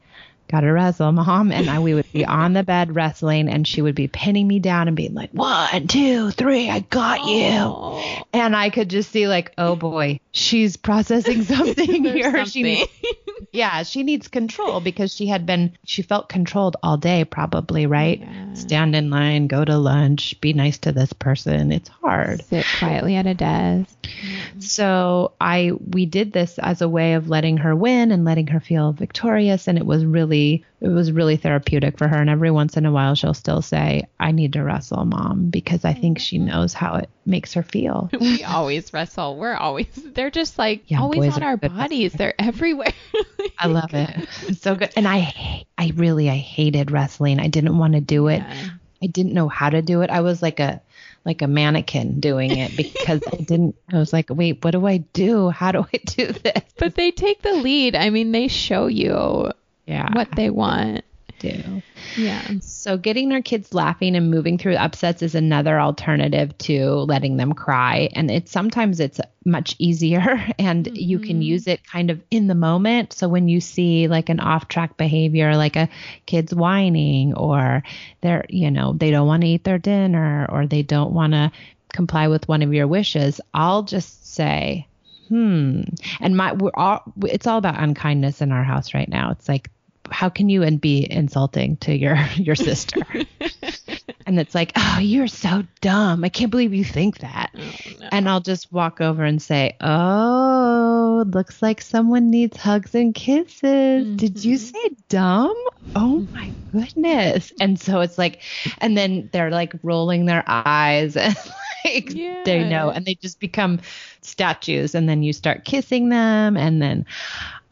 gotta 0.53 0.71
wrestle, 0.71 1.11
mom. 1.11 1.51
And 1.51 1.67
I, 1.67 1.79
we 1.79 1.95
would 1.95 2.11
be 2.13 2.25
on 2.25 2.53
the 2.53 2.63
bed 2.63 2.95
wrestling, 2.95 3.49
and 3.49 3.67
she 3.67 3.81
would 3.81 3.95
be 3.95 4.07
pinning 4.07 4.47
me 4.47 4.59
down 4.59 4.87
and 4.87 4.95
being 4.95 5.15
like, 5.15 5.31
one, 5.31 5.87
two, 5.87 6.29
three, 6.29 6.69
I 6.69 6.79
got 6.79 7.25
you. 7.25 8.23
And 8.33 8.55
I 8.55 8.69
could 8.69 8.89
just 8.89 9.11
see, 9.11 9.27
like, 9.27 9.51
oh 9.57 9.75
boy, 9.75 10.19
she's 10.33 10.75
processing 10.75 11.43
something 11.43 12.03
here. 12.03 12.31
Something. 12.31 12.45
She 12.45 12.63
needs, 12.63 12.91
yeah, 13.53 13.83
she 13.83 14.03
needs 14.03 14.27
control 14.27 14.81
because 14.81 15.13
she 15.13 15.27
had 15.27 15.45
been, 15.45 15.77
she 15.85 16.01
felt 16.01 16.27
controlled 16.27 16.75
all 16.83 16.97
day, 16.97 17.23
probably, 17.23 17.85
right? 17.85 18.19
Yeah. 18.19 18.53
Stand 18.53 18.95
in 18.95 19.09
line, 19.09 19.47
go 19.47 19.63
to 19.63 19.77
lunch, 19.77 20.39
be 20.41 20.51
nice 20.53 20.79
to 20.79 20.91
this 20.91 21.13
person. 21.13 21.71
It's 21.71 21.87
hard. 21.87 22.43
Sit 22.45 22.65
quietly 22.79 23.15
at 23.15 23.27
a 23.27 23.33
desk. 23.33 23.95
Mm-hmm. 24.03 24.59
So 24.59 25.33
I, 25.39 25.71
we 25.71 26.05
did 26.05 26.33
this 26.33 26.59
as 26.59 26.81
a 26.81 26.89
way 26.89 27.13
of 27.13 27.29
letting 27.29 27.57
her 27.57 27.75
win 27.75 28.11
and 28.11 28.25
letting 28.25 28.47
her 28.47 28.59
feel 28.59 28.91
victorious. 28.91 29.67
And 29.67 29.77
it 29.77 29.85
was 29.85 30.03
really, 30.03 30.65
it 30.81 30.89
was 30.89 31.11
really 31.11 31.37
therapeutic 31.37 31.97
for 31.97 32.07
her. 32.07 32.17
And 32.17 32.29
every 32.29 32.51
once 32.51 32.75
in 32.75 32.85
a 32.85 32.91
while, 32.91 33.15
she'll 33.15 33.33
still 33.33 33.61
say, 33.61 34.03
I 34.19 34.31
need 34.31 34.53
to 34.53 34.63
wrestle, 34.63 35.05
mom, 35.05 35.49
because 35.49 35.85
I 35.85 35.93
think 35.93 36.19
she 36.19 36.37
mm-hmm. 36.37 36.47
knows 36.47 36.73
how 36.73 36.95
it 36.95 37.09
makes 37.25 37.53
her 37.53 37.63
feel. 37.63 38.09
we 38.19 38.43
always 38.43 38.93
wrestle. 38.93 39.37
We're 39.37 39.55
always, 39.55 39.87
they're 40.13 40.31
just 40.31 40.57
like 40.57 40.83
yeah, 40.87 41.01
always 41.01 41.35
on 41.35 41.43
our 41.43 41.57
bodies. 41.57 42.13
They're 42.13 42.35
everywhere. 42.39 42.93
I 43.59 43.67
love 43.67 43.93
it. 43.93 44.09
It's 44.43 44.61
so 44.61 44.75
good. 44.75 44.91
And 44.95 45.07
I, 45.07 45.65
I 45.77 45.91
really, 45.95 46.29
I 46.29 46.37
hated 46.37 46.91
wrestling. 46.91 47.39
I 47.39 47.47
didn't 47.47 47.77
want 47.77 47.93
to 47.93 48.01
do 48.01 48.27
it. 48.27 48.39
Yeah. 48.39 48.69
I 49.01 49.07
didn't 49.07 49.33
know 49.33 49.49
how 49.49 49.69
to 49.69 49.81
do 49.81 50.01
it. 50.01 50.09
I 50.09 50.21
was 50.21 50.41
like 50.41 50.59
a, 50.59 50.81
like 51.25 51.41
a 51.41 51.47
mannequin 51.47 52.19
doing 52.19 52.51
it 52.51 52.75
because 52.77 53.21
I 53.31 53.37
didn't 53.37 53.75
I 53.91 53.97
was 53.97 54.13
like, 54.13 54.29
wait, 54.29 54.63
what 54.63 54.71
do 54.71 54.85
I 54.85 54.97
do? 54.97 55.49
How 55.49 55.71
do 55.71 55.85
I 55.93 55.97
do 55.97 56.27
this? 56.27 56.63
But 56.77 56.95
they 56.95 57.11
take 57.11 57.41
the 57.41 57.53
lead. 57.53 57.95
I 57.95 58.09
mean, 58.09 58.31
they 58.31 58.47
show 58.47 58.87
you 58.87 59.51
yeah. 59.85 60.09
what 60.13 60.29
they 60.35 60.49
want 60.49 61.03
do. 61.43 61.81
Yeah. 62.15 62.41
So 62.61 62.97
getting 62.97 63.31
our 63.33 63.41
kids 63.41 63.73
laughing 63.73 64.15
and 64.15 64.31
moving 64.31 64.57
through 64.57 64.75
upsets 64.75 65.21
is 65.21 65.35
another 65.35 65.79
alternative 65.79 66.57
to 66.59 66.89
letting 66.89 67.37
them 67.37 67.53
cry. 67.53 68.09
And 68.13 68.31
it's 68.31 68.51
sometimes 68.51 68.99
it's 68.99 69.19
much 69.45 69.75
easier 69.77 70.21
and 70.59 70.85
mm-hmm. 70.85 70.95
you 70.95 71.19
can 71.19 71.35
mm-hmm. 71.35 71.41
use 71.41 71.67
it 71.67 71.85
kind 71.85 72.09
of 72.09 72.21
in 72.31 72.47
the 72.47 72.55
moment. 72.55 73.13
So 73.13 73.27
when 73.27 73.47
you 73.47 73.59
see 73.59 74.07
like 74.07 74.29
an 74.29 74.39
off 74.39 74.67
track 74.67 74.97
behavior, 74.97 75.55
like 75.57 75.75
a 75.75 75.89
kid's 76.25 76.55
whining 76.55 77.33
or 77.35 77.83
they're, 78.21 78.45
you 78.49 78.71
know, 78.71 78.93
they 78.93 79.11
don't 79.11 79.27
want 79.27 79.41
to 79.41 79.49
eat 79.49 79.65
their 79.65 79.79
dinner 79.79 80.47
or 80.49 80.65
they 80.65 80.81
don't 80.81 81.13
want 81.13 81.33
to 81.33 81.51
comply 81.91 82.29
with 82.29 82.47
one 82.47 82.61
of 82.61 82.73
your 82.73 82.87
wishes, 82.87 83.41
I'll 83.53 83.83
just 83.83 84.33
say, 84.33 84.87
hmm. 85.27 85.81
And 86.21 86.37
my, 86.37 86.53
we're 86.53 86.71
all, 86.73 87.03
it's 87.23 87.47
all 87.47 87.57
about 87.57 87.81
unkindness 87.81 88.41
in 88.41 88.51
our 88.51 88.63
house 88.63 88.93
right 88.93 89.09
now. 89.09 89.31
It's 89.31 89.49
like 89.49 89.69
how 90.13 90.29
can 90.29 90.47
you 90.47 90.63
and 90.63 90.79
be 90.79 91.09
insulting 91.09 91.77
to 91.77 91.95
your 91.95 92.15
your 92.35 92.55
sister? 92.55 93.01
and 94.25 94.39
it's 94.39 94.55
like, 94.55 94.71
oh, 94.75 94.99
you're 95.01 95.27
so 95.27 95.63
dumb. 95.81 96.23
I 96.23 96.29
can't 96.29 96.51
believe 96.51 96.73
you 96.73 96.83
think 96.83 97.19
that. 97.19 97.51
Oh, 97.55 97.71
no. 97.99 98.09
And 98.11 98.29
I'll 98.29 98.41
just 98.41 98.71
walk 98.71 99.01
over 99.01 99.23
and 99.23 99.41
say, 99.41 99.75
oh, 99.81 101.25
looks 101.27 101.61
like 101.61 101.81
someone 101.81 102.29
needs 102.29 102.57
hugs 102.57 102.95
and 102.95 103.13
kisses. 103.13 103.63
Mm-hmm. 103.63 104.15
Did 104.15 104.43
you 104.43 104.57
mm-hmm. 104.57 104.77
say 104.77 104.95
dumb? 105.09 105.55
Oh 105.95 106.25
my 106.33 106.51
goodness. 106.71 107.51
And 107.59 107.79
so 107.79 108.01
it's 108.01 108.17
like, 108.17 108.41
and 108.77 108.97
then 108.97 109.29
they're 109.33 109.51
like 109.51 109.73
rolling 109.83 110.25
their 110.25 110.43
eyes 110.47 111.17
and 111.17 111.35
like 111.83 112.13
they 112.45 112.67
know, 112.67 112.89
and 112.89 113.05
they 113.05 113.15
just 113.15 113.39
become 113.39 113.79
statues. 114.21 114.95
And 114.95 115.09
then 115.09 115.23
you 115.23 115.33
start 115.33 115.65
kissing 115.65 116.09
them, 116.09 116.55
and 116.55 116.81
then 116.81 117.05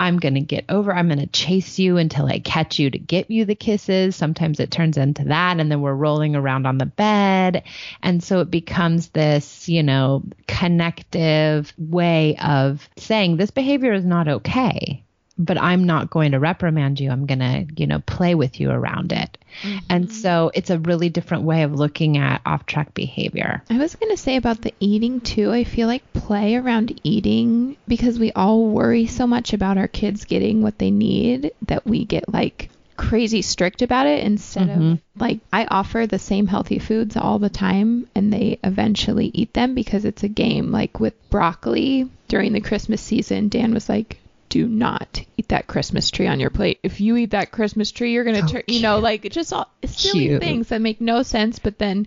I'm 0.02 0.18
going 0.18 0.34
to 0.34 0.42
get 0.42 0.66
over. 0.68 0.92
I'm 0.92 1.10
going 1.10 1.20
to 1.20 1.28
chase 1.28 1.78
you 1.78 1.98
until 1.98 2.26
I 2.26 2.40
catch 2.40 2.80
you 2.80 2.90
to 2.90 2.98
get 2.98 3.30
you 3.30 3.46
the 3.46 3.54
kisses. 3.54 4.16
Sometimes 4.16 4.60
it 4.60 4.72
turns 4.72 4.98
into 4.98 5.26
that. 5.26 5.60
And 5.60 5.72
then 5.72 5.80
we're 5.82 5.94
rolling 5.94 6.36
around 6.36 6.66
on 6.66 6.80
the 6.80 6.88
bed. 6.88 7.64
And 8.02 8.24
so 8.24 8.40
it 8.40 8.50
becomes 8.50 9.10
this, 9.10 9.70
you 9.70 9.84
know, 9.84 10.24
connective 10.48 11.72
way 11.78 12.36
of 12.38 12.90
saying 12.98 13.38
this 13.38 13.52
behavior 13.52 13.94
is 13.94 14.04
not 14.04 14.28
okay 14.28 15.06
but 15.46 15.60
I'm 15.60 15.86
not 15.86 16.10
going 16.10 16.32
to 16.32 16.40
reprimand 16.40 17.00
you. 17.00 17.10
I'm 17.10 17.26
going 17.26 17.40
to, 17.40 17.66
you 17.76 17.88
know, 17.88 18.00
play 18.00 18.36
with 18.36 18.60
you 18.60 18.70
around 18.70 19.12
it. 19.12 19.38
Mm-hmm. 19.64 19.78
And 19.90 20.14
so 20.14 20.52
it's 20.54 20.70
a 20.70 20.80
really 20.80 21.10
different 21.10 21.44
way 21.44 21.64
of 21.64 21.74
looking 21.74 22.18
at 22.18 22.42
off 22.46 22.66
track 22.66 22.94
behavior. 22.94 23.64
I 23.70 23.78
was 23.78 23.96
going 23.96 24.12
to 24.12 24.22
say 24.22 24.36
about 24.36 24.62
the 24.62 24.74
eating 24.80 25.20
too. 25.20 25.52
I 25.52 25.64
feel 25.64 25.88
like 25.88 26.14
play 26.14 26.56
around 26.56 27.00
eating 27.04 27.76
because 27.88 28.20
we 28.20 28.32
all 28.34 28.68
worry 28.68 29.08
so 29.08 29.26
much 29.26 29.54
about 29.54 29.78
our 29.78 29.88
kids 29.88 30.26
getting 30.26 30.62
what 30.62 30.78
they 30.78 30.92
need 30.92 31.52
that 31.68 31.86
we 31.86 32.06
get 32.06 32.32
like 32.32 32.70
crazy 32.98 33.42
strict 33.42 33.82
about 33.82 34.06
it 34.06 34.24
instead 34.24 34.70
mm-hmm. 34.70 34.92
of 34.92 35.00
like 35.18 35.40
I 35.52 35.66
offer 35.66 36.06
the 36.06 36.20
same 36.20 36.46
healthy 36.46 36.78
foods 36.78 37.18
all 37.18 37.40
the 37.40 37.50
time 37.50 38.08
and 38.14 38.32
they 38.32 38.60
eventually 38.64 39.32
eat 39.34 39.54
them 39.56 39.74
because 39.74 40.06
it's 40.06 40.22
a 40.22 40.28
game. 40.28 40.72
Like 40.72 41.00
with 41.00 41.16
broccoli 41.32 42.08
during 42.28 42.54
the 42.54 42.62
Christmas 42.62 43.02
season, 43.02 43.50
Dan 43.50 43.74
was 43.74 43.90
like, 43.90 44.20
do 44.52 44.68
not 44.68 45.24
eat 45.38 45.48
that 45.48 45.66
Christmas 45.66 46.12
tree 46.12 46.28
on 46.28 46.42
your 46.42 46.50
plate. 46.50 46.80
If 46.84 47.00
you 47.00 47.16
eat 47.16 47.32
that 47.32 47.52
Christmas 47.52 47.90
tree, 47.92 48.12
you're 48.12 48.26
gonna 48.26 48.46
turn, 48.46 48.64
you 48.68 48.82
know, 48.82 49.00
like 49.00 49.24
just 49.32 49.54
all 49.54 49.72
silly 49.86 50.28
cute. 50.28 50.42
things 50.42 50.68
that 50.68 50.82
make 50.82 51.00
no 51.00 51.24
sense. 51.24 51.58
But 51.58 51.80
then 51.80 52.06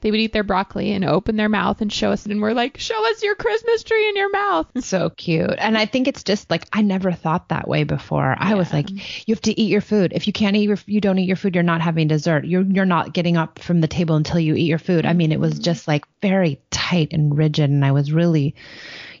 they 0.00 0.10
would 0.10 0.18
eat 0.18 0.32
their 0.32 0.42
broccoli 0.42 0.90
and 0.92 1.04
open 1.04 1.36
their 1.36 1.48
mouth 1.48 1.80
and 1.80 1.92
show 1.92 2.10
us, 2.10 2.26
and 2.26 2.42
we're 2.42 2.52
like, 2.52 2.78
show 2.78 3.10
us 3.10 3.22
your 3.22 3.36
Christmas 3.36 3.84
tree 3.84 4.08
in 4.08 4.16
your 4.16 4.30
mouth. 4.30 4.66
So 4.82 5.08
cute. 5.10 5.54
And 5.56 5.78
I 5.78 5.86
think 5.86 6.08
it's 6.08 6.24
just 6.24 6.50
like 6.50 6.66
I 6.72 6.82
never 6.82 7.12
thought 7.12 7.48
that 7.48 7.68
way 7.68 7.84
before. 7.84 8.34
I 8.36 8.54
was 8.54 8.72
like, 8.72 8.90
you 8.90 9.34
have 9.34 9.42
to 9.42 9.58
eat 9.58 9.70
your 9.70 9.80
food. 9.80 10.12
If 10.12 10.26
you 10.26 10.32
can't 10.32 10.56
eat 10.56 10.68
your, 10.68 10.78
you 10.86 11.00
don't 11.00 11.18
eat 11.18 11.28
your 11.28 11.36
food, 11.36 11.54
you're 11.54 11.62
not 11.62 11.80
having 11.80 12.08
dessert. 12.08 12.44
You're 12.44 12.62
you're 12.62 12.84
not 12.84 13.14
getting 13.14 13.36
up 13.36 13.60
from 13.60 13.80
the 13.80 13.88
table 13.88 14.16
until 14.16 14.40
you 14.40 14.56
eat 14.56 14.66
your 14.66 14.78
food. 14.78 15.06
I 15.06 15.12
mean, 15.12 15.30
it 15.30 15.40
was 15.40 15.54
mm-hmm. 15.54 15.62
just 15.62 15.86
like 15.86 16.04
very 16.20 16.60
tight 16.70 17.12
and 17.12 17.38
rigid, 17.38 17.70
and 17.70 17.84
I 17.84 17.92
was 17.92 18.12
really 18.12 18.56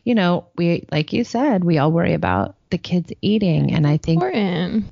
you 0.04 0.14
know, 0.14 0.46
we 0.56 0.86
like 0.92 1.12
you 1.12 1.24
said, 1.24 1.64
we 1.64 1.78
all 1.78 1.90
worry 1.90 2.12
about 2.14 2.56
the 2.74 2.78
kids 2.78 3.12
eating, 3.22 3.72
and 3.72 3.86
I 3.86 3.98
think 3.98 4.20
important. 4.20 4.86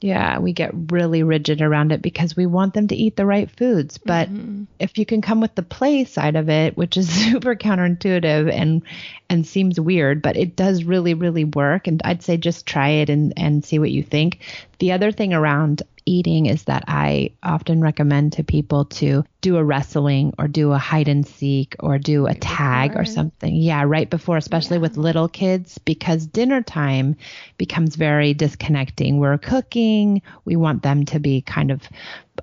Yeah, 0.00 0.38
we 0.38 0.52
get 0.52 0.70
really 0.92 1.24
rigid 1.24 1.62
around 1.62 1.90
it 1.90 2.00
because 2.00 2.36
we 2.36 2.46
want 2.46 2.74
them 2.74 2.86
to 2.88 2.94
eat 2.94 3.16
the 3.16 3.26
right 3.26 3.50
foods. 3.50 3.98
But 3.98 4.28
mm-hmm. 4.28 4.64
if 4.78 4.98
you 4.98 5.06
can 5.06 5.20
come 5.20 5.40
with 5.40 5.54
the 5.56 5.62
play 5.62 6.04
side 6.04 6.36
of 6.36 6.48
it, 6.48 6.76
which 6.76 6.96
is 6.96 7.08
super 7.32 7.56
counterintuitive 7.56 8.52
and 8.52 8.82
and 9.28 9.44
seems 9.44 9.80
weird, 9.80 10.22
but 10.22 10.36
it 10.36 10.54
does 10.54 10.84
really 10.84 11.14
really 11.14 11.44
work 11.44 11.88
and 11.88 12.00
I'd 12.04 12.22
say 12.22 12.36
just 12.36 12.66
try 12.66 12.90
it 12.90 13.10
and 13.10 13.32
and 13.36 13.64
see 13.64 13.80
what 13.80 13.90
you 13.90 14.04
think. 14.04 14.40
The 14.78 14.92
other 14.92 15.12
thing 15.12 15.32
around 15.32 15.82
eating 16.06 16.46
is 16.46 16.64
that 16.64 16.84
I 16.86 17.30
often 17.42 17.80
recommend 17.80 18.34
to 18.34 18.44
people 18.44 18.84
to 18.86 19.24
do 19.40 19.56
a 19.56 19.64
wrestling 19.64 20.34
or 20.38 20.48
do 20.48 20.72
a 20.72 20.78
hide 20.78 21.08
and 21.08 21.26
seek 21.26 21.76
or 21.80 21.98
do 21.98 22.22
a 22.22 22.30
right 22.30 22.40
tag 22.40 22.90
before. 22.90 23.02
or 23.02 23.04
something. 23.04 23.54
Yeah, 23.54 23.84
right 23.84 24.08
before, 24.08 24.36
especially 24.36 24.76
yeah. 24.76 24.82
with 24.82 24.96
little 24.96 25.28
kids, 25.28 25.78
because 25.78 26.26
dinner 26.26 26.62
time 26.62 27.16
becomes 27.56 27.96
very 27.96 28.34
disconnecting. 28.34 29.18
We're 29.18 29.38
cooking, 29.38 30.22
we 30.44 30.56
want 30.56 30.82
them 30.82 31.04
to 31.06 31.18
be 31.18 31.40
kind 31.40 31.70
of 31.70 31.88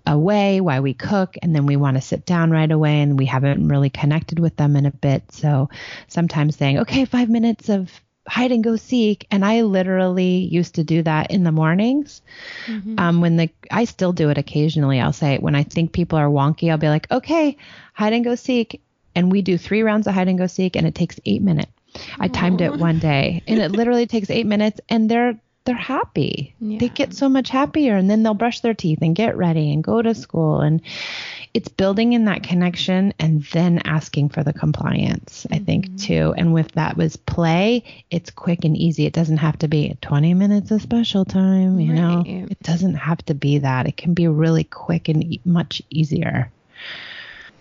away 0.05 0.61
while 0.61 0.81
we 0.81 0.93
cook 0.93 1.35
and 1.41 1.55
then 1.55 1.65
we 1.65 1.75
want 1.75 1.97
to 1.97 2.01
sit 2.01 2.25
down 2.25 2.49
right 2.49 2.71
away 2.71 3.01
and 3.01 3.19
we 3.19 3.25
haven't 3.25 3.67
really 3.67 3.89
connected 3.89 4.39
with 4.39 4.55
them 4.55 4.77
in 4.77 4.85
a 4.85 4.91
bit 4.91 5.29
so 5.31 5.69
sometimes 6.07 6.55
saying 6.55 6.79
okay 6.79 7.03
5 7.03 7.29
minutes 7.29 7.67
of 7.67 7.91
hide 8.27 8.51
and 8.51 8.63
go 8.63 8.75
seek 8.75 9.25
and 9.31 9.43
i 9.43 9.61
literally 9.61 10.37
used 10.37 10.75
to 10.75 10.83
do 10.83 11.01
that 11.01 11.31
in 11.31 11.43
the 11.43 11.51
mornings. 11.51 12.21
Mm-hmm. 12.67 12.99
um, 12.99 13.21
when 13.21 13.37
the 13.37 13.49
i 13.71 13.85
still 13.85 14.13
do 14.13 14.29
it 14.29 14.37
occasionally 14.37 14.99
i'll 14.99 15.13
say 15.13 15.37
when 15.39 15.55
i 15.55 15.63
think 15.63 15.91
people 15.91 16.19
are 16.19 16.29
wonky 16.29 16.69
i'll 16.71 16.77
be 16.77 16.87
like 16.87 17.09
okay 17.11 17.57
hide 17.93 18.13
and 18.13 18.23
go 18.23 18.35
seek. 18.35 18.81
And 19.13 19.31
we 19.31 19.41
do 19.41 19.57
three 19.57 19.83
rounds 19.83 20.07
of 20.07 20.13
hide 20.13 20.27
and 20.27 20.37
go 20.37 20.47
seek 20.47 20.75
and 20.75 20.87
it 20.87 20.95
takes 20.95 21.19
eight 21.25 21.41
minutes. 21.41 21.71
I 22.17 22.29
timed 22.29 22.61
it 22.61 22.77
one 22.77 22.99
day 22.99 23.43
and 23.45 23.59
it 23.59 23.71
literally 23.71 24.07
takes 24.13 24.29
eight 24.29 24.45
minutes 24.45 24.79
and 24.87 25.11
they're 25.11 25.39
they're 25.63 25.75
happy 25.75 26.55
yeah. 26.59 26.79
they 26.79 26.89
get 26.89 27.13
so 27.13 27.29
much 27.29 27.49
happier 27.49 27.95
and 27.95 28.09
then 28.09 28.23
they'll 28.23 28.33
brush 28.33 28.61
their 28.61 28.73
teeth 28.73 28.99
and 29.01 29.15
get 29.15 29.37
ready 29.37 29.71
and 29.71 29.83
go 29.83 30.01
to 30.01 30.15
school 30.15 30.59
and 30.59 30.81
it's 31.53 31.67
building 31.67 32.13
in 32.13 32.25
that 32.25 32.43
connection 32.43 33.13
and 33.19 33.43
then 33.45 33.81
asking 33.83 34.29
for 34.29 34.43
the 34.43 34.53
compliance, 34.53 35.45
I 35.51 35.59
think, 35.59 35.85
mm-hmm. 35.87 35.95
too. 35.97 36.33
And 36.37 36.53
with 36.53 36.71
that 36.73 36.95
was 36.95 37.17
play, 37.17 37.83
it's 38.09 38.31
quick 38.31 38.63
and 38.63 38.77
easy. 38.77 39.05
It 39.05 39.13
doesn't 39.13 39.37
have 39.37 39.57
to 39.59 39.67
be 39.67 39.97
20 40.01 40.33
minutes 40.33 40.71
of 40.71 40.81
special 40.81 41.25
time, 41.25 41.79
you 41.79 41.91
right. 41.91 41.99
know, 41.99 42.23
it 42.25 42.59
doesn't 42.61 42.95
have 42.95 43.17
to 43.25 43.33
be 43.33 43.59
that. 43.59 43.85
It 43.85 43.97
can 43.97 44.13
be 44.13 44.27
really 44.27 44.63
quick 44.63 45.09
and 45.09 45.23
e- 45.23 45.41
much 45.43 45.81
easier 45.89 46.51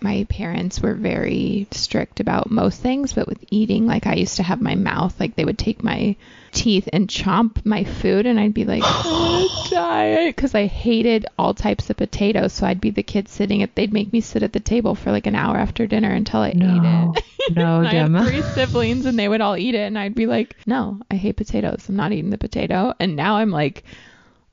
my 0.01 0.25
parents 0.29 0.81
were 0.81 0.95
very 0.95 1.67
strict 1.71 2.19
about 2.19 2.49
most 2.49 2.81
things, 2.81 3.13
but 3.13 3.27
with 3.27 3.43
eating, 3.51 3.85
like 3.85 4.07
I 4.07 4.15
used 4.15 4.37
to 4.37 4.43
have 4.43 4.59
my 4.59 4.73
mouth, 4.73 5.19
like 5.19 5.35
they 5.35 5.45
would 5.45 5.59
take 5.59 5.83
my 5.83 6.15
teeth 6.51 6.89
and 6.91 7.07
chomp 7.07 7.63
my 7.65 7.83
food, 7.83 8.25
and 8.25 8.39
I'd 8.39 8.53
be 8.53 8.65
like, 8.65 8.81
oh, 8.85 9.69
I'm 9.71 9.71
gonna 9.71 10.25
because 10.27 10.55
I 10.55 10.65
hated 10.65 11.27
all 11.37 11.53
types 11.53 11.89
of 11.89 11.97
potatoes. 11.97 12.53
So 12.53 12.65
I'd 12.65 12.81
be 12.81 12.89
the 12.89 13.03
kid 13.03 13.29
sitting 13.29 13.61
at, 13.61 13.75
they'd 13.75 13.93
make 13.93 14.11
me 14.11 14.21
sit 14.21 14.43
at 14.43 14.53
the 14.53 14.59
table 14.59 14.95
for 14.95 15.11
like 15.11 15.27
an 15.27 15.35
hour 15.35 15.57
after 15.57 15.85
dinner 15.85 16.11
until 16.11 16.41
I 16.41 16.53
no, 16.53 17.13
ate 17.15 17.23
it. 17.49 17.55
No, 17.55 17.81
I 17.85 17.93
had 17.93 18.23
three 18.23 18.41
siblings, 18.55 19.05
and 19.05 19.19
they 19.19 19.29
would 19.29 19.41
all 19.41 19.55
eat 19.55 19.75
it, 19.75 19.85
and 19.85 19.99
I'd 19.99 20.15
be 20.15 20.25
like, 20.25 20.55
no, 20.65 20.99
I 21.11 21.15
hate 21.15 21.37
potatoes. 21.37 21.87
I'm 21.87 21.95
not 21.95 22.11
eating 22.11 22.31
the 22.31 22.37
potato. 22.37 22.93
And 22.99 23.15
now 23.15 23.35
I'm 23.35 23.51
like, 23.51 23.83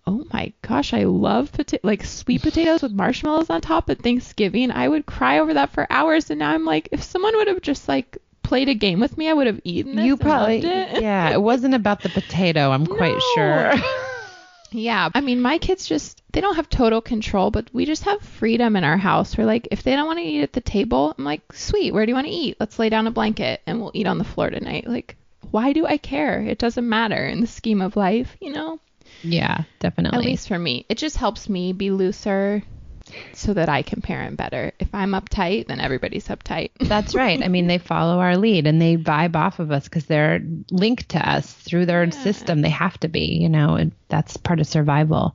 oh 0.08 0.24
my 0.32 0.52
gosh, 0.62 0.94
I 0.94 1.04
love 1.04 1.52
pota- 1.52 1.80
like 1.82 2.02
sweet 2.02 2.40
potatoes 2.40 2.80
with 2.82 2.92
marshmallows 2.92 3.50
on 3.50 3.60
top 3.60 3.90
at 3.90 4.02
Thanksgiving. 4.02 4.70
I 4.70 4.88
would 4.88 5.04
cry 5.04 5.38
over 5.38 5.54
that 5.54 5.70
for 5.70 5.86
hours, 5.90 6.30
and 6.30 6.38
now 6.38 6.52
I'm 6.52 6.64
like, 6.64 6.88
if 6.92 7.02
someone 7.02 7.36
would 7.36 7.48
have 7.48 7.60
just 7.60 7.88
like 7.88 8.16
played 8.42 8.70
a 8.70 8.74
game 8.74 9.00
with 9.00 9.18
me, 9.18 9.28
I 9.28 9.34
would 9.34 9.46
have 9.46 9.60
eaten 9.64 9.96
this. 9.96 10.06
You 10.06 10.16
probably, 10.16 10.64
it. 10.64 11.02
yeah, 11.02 11.30
it 11.30 11.42
wasn't 11.42 11.74
about 11.74 12.02
the 12.02 12.08
potato. 12.08 12.70
I'm 12.70 12.84
no. 12.88 12.96
quite 12.96 13.20
sure. 13.34 13.72
yeah, 14.70 15.10
I 15.14 15.20
mean, 15.20 15.42
my 15.42 15.58
kids 15.58 15.86
just 15.86 16.22
they 16.32 16.40
don't 16.40 16.56
have 16.56 16.70
total 16.70 17.02
control, 17.02 17.50
but 17.50 17.68
we 17.74 17.84
just 17.84 18.04
have 18.04 18.22
freedom 18.22 18.74
in 18.74 18.84
our 18.84 18.96
house. 18.96 19.36
We're 19.36 19.44
like, 19.44 19.68
if 19.70 19.82
they 19.82 19.94
don't 19.94 20.06
want 20.06 20.20
to 20.20 20.24
eat 20.24 20.42
at 20.42 20.54
the 20.54 20.62
table, 20.62 21.14
I'm 21.18 21.24
like, 21.24 21.52
sweet, 21.52 21.92
where 21.92 22.06
do 22.06 22.10
you 22.10 22.16
want 22.16 22.28
to 22.28 22.32
eat? 22.32 22.56
Let's 22.58 22.78
lay 22.78 22.88
down 22.88 23.06
a 23.06 23.10
blanket 23.10 23.60
and 23.66 23.78
we'll 23.78 23.92
eat 23.92 24.06
on 24.06 24.16
the 24.16 24.24
floor 24.24 24.48
tonight. 24.48 24.86
Like, 24.86 25.16
why 25.50 25.74
do 25.74 25.86
I 25.86 25.98
care? 25.98 26.40
It 26.40 26.58
doesn't 26.58 26.88
matter 26.88 27.26
in 27.26 27.42
the 27.42 27.46
scheme 27.46 27.82
of 27.82 27.96
life, 27.96 28.36
you 28.40 28.52
know? 28.52 28.80
Yeah, 29.22 29.64
definitely. 29.80 30.18
At 30.18 30.24
least 30.24 30.48
for 30.48 30.58
me. 30.58 30.86
It 30.88 30.98
just 30.98 31.16
helps 31.16 31.48
me 31.48 31.72
be 31.72 31.90
looser 31.90 32.62
so 33.32 33.54
that 33.54 33.68
I 33.68 33.82
can 33.82 34.02
parent 34.02 34.36
better. 34.36 34.72
If 34.78 34.94
I'm 34.94 35.12
uptight, 35.12 35.68
then 35.68 35.80
everybody's 35.80 36.28
uptight. 36.28 36.70
That's 36.80 37.14
right. 37.14 37.42
I 37.42 37.48
mean, 37.48 37.66
they 37.66 37.78
follow 37.78 38.18
our 38.20 38.36
lead 38.36 38.66
and 38.66 38.80
they 38.80 38.96
vibe 38.96 39.36
off 39.36 39.58
of 39.58 39.70
us 39.70 39.84
because 39.84 40.06
they're 40.06 40.40
linked 40.70 41.10
to 41.10 41.28
us 41.28 41.52
through 41.52 41.86
their 41.86 42.04
yeah. 42.04 42.10
system. 42.10 42.60
They 42.60 42.70
have 42.70 42.98
to 43.00 43.08
be, 43.08 43.38
you 43.40 43.48
know, 43.48 43.74
and 43.74 43.92
that's 44.08 44.36
part 44.36 44.60
of 44.60 44.66
survival 44.66 45.34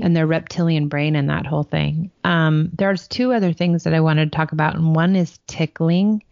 and 0.00 0.14
their 0.14 0.26
reptilian 0.26 0.88
brain 0.88 1.16
and 1.16 1.30
that 1.30 1.46
whole 1.46 1.62
thing. 1.62 2.10
Um, 2.24 2.70
there's 2.74 3.08
two 3.08 3.32
other 3.32 3.52
things 3.52 3.84
that 3.84 3.94
I 3.94 4.00
wanted 4.00 4.30
to 4.30 4.36
talk 4.36 4.52
about, 4.52 4.76
and 4.76 4.94
one 4.94 5.16
is 5.16 5.38
tickling. 5.46 6.22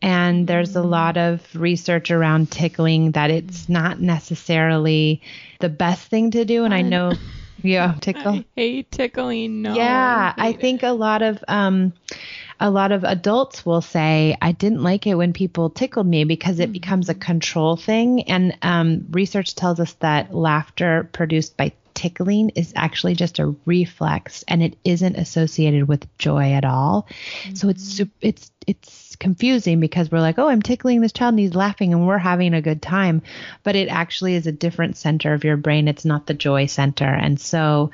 And 0.00 0.46
there's 0.46 0.76
a 0.76 0.82
lot 0.82 1.16
of 1.16 1.42
research 1.54 2.10
around 2.10 2.50
tickling 2.50 3.12
that 3.12 3.30
it's 3.30 3.68
not 3.68 4.00
necessarily 4.00 5.22
the 5.60 5.68
best 5.68 6.08
thing 6.08 6.30
to 6.32 6.44
do. 6.44 6.64
And 6.64 6.72
I 6.72 6.82
know, 6.82 7.14
yeah, 7.62 7.94
tickle. 8.00 8.34
I 8.34 8.44
hate 8.54 8.90
tickling. 8.92 9.62
No. 9.62 9.74
Yeah, 9.74 10.34
I, 10.36 10.48
I 10.48 10.52
think 10.52 10.82
a 10.82 10.92
lot 10.92 11.22
of 11.22 11.42
um, 11.48 11.92
a 12.60 12.70
lot 12.70 12.92
of 12.92 13.04
adults 13.04 13.64
will 13.64 13.80
say, 13.80 14.36
I 14.40 14.52
didn't 14.52 14.82
like 14.82 15.06
it 15.06 15.14
when 15.14 15.32
people 15.32 15.70
tickled 15.70 16.06
me 16.06 16.24
because 16.24 16.58
it 16.58 16.64
mm-hmm. 16.64 16.72
becomes 16.72 17.08
a 17.08 17.14
control 17.14 17.76
thing. 17.76 18.22
And 18.24 18.56
um, 18.62 19.06
research 19.10 19.54
tells 19.54 19.80
us 19.80 19.92
that 19.94 20.34
laughter 20.34 21.08
produced 21.12 21.56
by 21.56 21.72
tickling 21.94 22.50
is 22.50 22.72
actually 22.76 23.14
just 23.14 23.40
a 23.40 23.54
reflex 23.64 24.44
and 24.46 24.62
it 24.62 24.76
isn't 24.84 25.16
associated 25.16 25.88
with 25.88 26.06
joy 26.18 26.52
at 26.52 26.64
all. 26.64 27.08
Mm-hmm. 27.42 27.54
So 27.54 27.68
it's 27.68 28.00
it's 28.20 28.50
it's 28.66 29.07
confusing 29.18 29.80
because 29.80 30.10
we're 30.10 30.20
like, 30.20 30.38
oh, 30.38 30.48
I'm 30.48 30.62
tickling 30.62 31.00
this 31.00 31.12
child 31.12 31.32
and 31.32 31.40
he's 31.40 31.54
laughing 31.54 31.92
and 31.92 32.06
we're 32.06 32.18
having 32.18 32.54
a 32.54 32.62
good 32.62 32.82
time. 32.82 33.22
But 33.62 33.76
it 33.76 33.88
actually 33.88 34.34
is 34.34 34.46
a 34.46 34.52
different 34.52 34.96
center 34.96 35.34
of 35.34 35.44
your 35.44 35.56
brain. 35.56 35.88
It's 35.88 36.04
not 36.04 36.26
the 36.26 36.34
joy 36.34 36.66
center. 36.66 37.06
And 37.06 37.40
so 37.40 37.90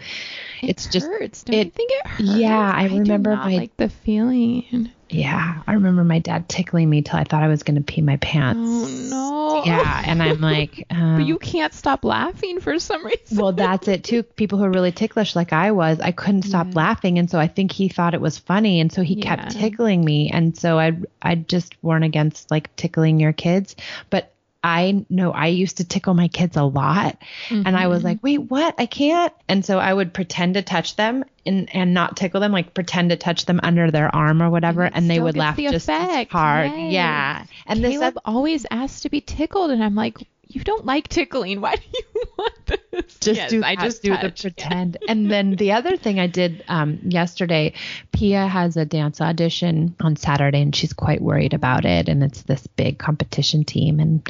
it 0.62 0.71
it's 0.71 0.87
just 0.87 1.07
hurts. 1.07 1.43
Don't 1.45 1.57
it, 1.57 1.64
you 1.66 1.71
think 1.71 1.90
it 1.93 2.07
hurts? 2.07 2.31
Yeah, 2.31 2.73
I, 2.75 2.83
I 2.83 2.87
remember 2.87 3.37
my 3.37 3.57
like 3.57 3.76
the 3.76 3.88
feeling. 3.88 4.90
Yeah, 5.11 5.62
I 5.66 5.75
remember 5.75 6.04
my 6.04 6.18
dad 6.18 6.49
tickling 6.49 6.88
me 6.88 7.02
till 7.02 7.18
I 7.18 7.25
thought 7.25 7.42
I 7.42 7.49
was 7.49 7.62
going 7.62 7.76
to 7.76 7.82
pee 7.82 8.00
my 8.00 8.16
pants. 8.16 8.61
Oh 8.62 9.08
no. 9.11 9.64
Yeah, 9.64 10.02
and 10.04 10.23
I'm 10.23 10.40
like, 10.40 10.87
uh, 10.90 11.16
but 11.16 11.26
you 11.26 11.38
can't 11.38 11.73
stop 11.73 12.04
laughing 12.04 12.61
for 12.61 12.78
some 12.78 13.04
reason. 13.04 13.38
Well, 13.38 13.52
that's 13.52 13.88
it 13.88 14.04
too. 14.04 14.23
People 14.23 14.58
who 14.58 14.64
are 14.64 14.70
really 14.70 14.92
ticklish, 14.92 15.37
like 15.37 15.52
I 15.52 15.70
was, 15.70 16.00
I 16.00 16.12
couldn't 16.12 16.42
stop 16.42 16.68
yeah. 16.68 16.75
laughing, 16.75 17.18
and 17.18 17.30
so 17.30 17.38
I 17.38 17.46
think 17.46 17.73
he 17.73 17.88
thought 17.88 18.14
it 18.14 18.20
was 18.20 18.38
funny, 18.38 18.80
and 18.80 18.92
so 18.92 19.02
he 19.02 19.14
yeah. 19.14 19.37
kept 19.37 19.52
tickling 19.52 20.04
me, 20.04 20.30
and 20.30 20.56
so 20.56 20.78
I 20.78 20.96
I 21.23 21.37
just 21.37 21.75
warn 21.82 22.02
against 22.02 22.50
like 22.50 22.75
tickling 22.76 23.20
your 23.20 23.32
kids, 23.32 23.76
but 24.11 24.34
I 24.64 25.04
know 25.11 25.30
I 25.30 25.49
used 25.49 25.76
to 25.76 25.85
tickle 25.85 26.14
my 26.14 26.28
kids 26.28 26.56
a 26.56 26.64
lot 26.64 27.21
mm-hmm. 27.49 27.66
and 27.66 27.76
I 27.76 27.88
was 27.88 27.99
mm-hmm. 27.99 28.06
like, 28.06 28.23
wait, 28.23 28.38
what? 28.38 28.75
I 28.78 28.87
can't. 28.87 29.33
And 29.47 29.62
so 29.62 29.78
I 29.78 29.92
would 29.92 30.14
pretend 30.14 30.54
to 30.54 30.62
touch 30.62 30.97
them 30.97 31.26
and, 31.44 31.68
and 31.75 31.92
not 31.92 32.16
tickle 32.16 32.40
them, 32.40 32.50
like 32.50 32.73
pretend 32.73 33.11
to 33.11 33.16
touch 33.16 33.44
them 33.44 33.61
under 33.62 33.90
their 33.90 34.12
arm 34.14 34.42
or 34.42 34.49
whatever. 34.49 34.83
And, 34.83 34.94
and 34.97 35.11
they 35.11 35.21
would 35.21 35.37
laugh 35.37 35.56
the 35.56 35.68
just 35.68 35.90
hard. 35.90 36.71
Yay. 36.71 36.92
Yeah. 36.92 37.44
And 37.66 37.83
Caleb 37.83 38.14
this 38.14 38.23
always 38.25 38.64
asks 38.71 39.02
to 39.02 39.11
be 39.11 39.21
tickled. 39.21 39.71
And 39.71 39.85
I'm 39.85 39.94
like, 39.94 40.26
you 40.49 40.64
don't 40.64 40.87
like 40.87 41.09
tickling. 41.09 41.61
Why 41.61 41.76
do 41.76 41.83
you 41.92 42.13
just 43.21 43.37
yes, 43.37 43.50
do 43.50 43.62
I 43.64 43.76
just 43.76 44.02
do 44.02 44.11
touch. 44.11 44.43
the 44.43 44.50
pretend. 44.50 44.97
Yeah. 45.00 45.12
and 45.12 45.31
then 45.31 45.57
the 45.57 45.73
other 45.73 45.97
thing 45.97 46.21
I 46.21 46.26
did 46.26 46.64
um, 46.69 46.99
yesterday, 47.02 47.73
Pia 48.12 48.47
has 48.47 48.76
a 48.76 48.85
dance 48.85 49.21
audition 49.21 49.95
on 50.00 50.16
Saturday, 50.16 50.62
and 50.62 50.75
she's 50.75 50.93
quite 50.93 51.21
worried 51.21 51.54
about 51.54 51.85
it. 51.85 52.09
And 52.09 52.23
it's 52.23 52.43
this 52.43 52.66
big 52.66 52.99
competition 52.99 53.64
team, 53.64 54.00
and 54.00 54.28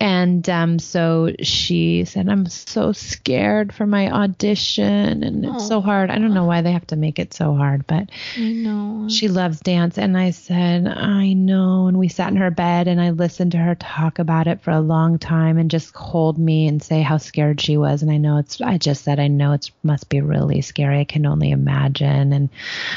and 0.00 0.48
um, 0.48 0.78
so 0.78 1.32
she 1.40 2.04
said, 2.04 2.28
"I'm 2.28 2.46
so 2.46 2.92
scared 2.92 3.74
for 3.74 3.86
my 3.86 4.10
audition, 4.10 5.22
and 5.22 5.44
it's 5.44 5.64
oh. 5.64 5.68
so 5.68 5.80
hard. 5.80 6.10
I 6.10 6.18
don't 6.18 6.34
know 6.34 6.44
why 6.44 6.62
they 6.62 6.72
have 6.72 6.86
to 6.88 6.96
make 6.96 7.18
it 7.18 7.34
so 7.34 7.54
hard, 7.54 7.86
but 7.86 8.10
I 8.36 8.52
know 8.52 9.08
she 9.08 9.28
loves 9.28 9.60
dance." 9.60 9.98
And 9.98 10.16
I 10.16 10.30
said, 10.30 10.86
"I 10.86 11.32
know." 11.32 11.86
And 11.86 11.98
we 11.98 12.08
sat 12.08 12.30
in 12.30 12.36
her 12.36 12.50
bed, 12.50 12.88
and 12.88 13.00
I 13.00 13.10
listened 13.10 13.52
to 13.52 13.58
her 13.58 13.74
talk 13.74 14.18
about 14.18 14.46
it 14.46 14.62
for 14.62 14.70
a 14.70 14.80
long 14.80 15.18
time, 15.18 15.58
and 15.58 15.70
just 15.70 15.94
hold 15.94 16.38
me 16.38 16.66
and 16.68 16.82
say 16.82 17.02
how 17.02 17.16
scared 17.26 17.60
she 17.60 17.76
was. 17.76 18.02
And 18.02 18.10
I 18.10 18.16
know 18.16 18.38
it's. 18.38 18.60
I 18.60 18.78
just 18.78 19.04
said, 19.04 19.20
I 19.20 19.28
know 19.28 19.52
it 19.52 19.70
must 19.82 20.08
be 20.08 20.20
really 20.20 20.60
scary. 20.60 21.00
I 21.00 21.04
can 21.04 21.26
only 21.26 21.50
imagine, 21.50 22.32
and 22.32 22.48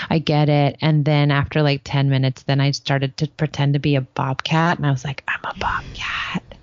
I 0.09 0.19
get 0.19 0.49
it. 0.49 0.77
And 0.81 1.05
then 1.05 1.31
after 1.31 1.61
like 1.61 1.81
ten 1.83 2.09
minutes, 2.09 2.43
then 2.43 2.59
I 2.59 2.71
started 2.71 3.17
to 3.17 3.27
pretend 3.27 3.73
to 3.73 3.79
be 3.79 3.95
a 3.95 4.01
bobcat, 4.01 4.77
and 4.77 4.85
I 4.85 4.91
was 4.91 5.03
like, 5.03 5.23
I'm 5.27 5.43
a 5.43 5.57
bobcat 5.59 6.58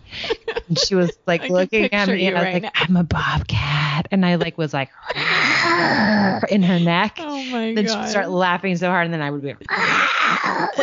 and 0.68 0.78
she 0.78 0.94
was 0.94 1.16
like 1.26 1.48
looking 1.48 1.92
at 1.92 2.08
me 2.08 2.26
and 2.26 2.36
I 2.36 2.40
was 2.40 2.44
right 2.46 2.54
like, 2.54 2.62
now. 2.62 2.70
I'm 2.74 2.96
a 2.96 3.04
bobcat. 3.04 4.08
And 4.10 4.24
I 4.24 4.36
like 4.36 4.58
was 4.58 4.72
like 4.74 4.90
in 6.50 6.62
her 6.62 6.78
neck. 6.78 7.18
Oh 7.26 7.42
my 7.44 7.74
then 7.74 7.84
God. 7.86 8.04
she'd 8.04 8.10
start 8.10 8.30
laughing 8.30 8.76
so 8.76 8.88
hard 8.88 9.04
and 9.04 9.14
then 9.14 9.20
I 9.20 9.30
would 9.30 9.42
be 9.42 9.54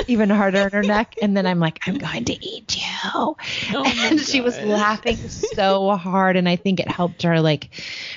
even 0.07 0.29
harder 0.29 0.59
in 0.59 0.71
her 0.71 0.83
neck. 0.83 1.15
And 1.21 1.35
then 1.35 1.45
I'm 1.45 1.59
like, 1.59 1.79
I'm 1.87 1.97
going 1.97 2.25
to 2.25 2.45
eat 2.45 2.77
you. 2.77 3.35
Oh 3.73 3.83
and 3.85 4.19
she 4.19 4.41
was 4.41 4.57
laughing 4.59 5.15
so 5.17 5.95
hard. 5.95 6.37
And 6.37 6.47
I 6.47 6.55
think 6.55 6.79
it 6.79 6.87
helped 6.87 7.23
her 7.23 7.41
like 7.41 7.69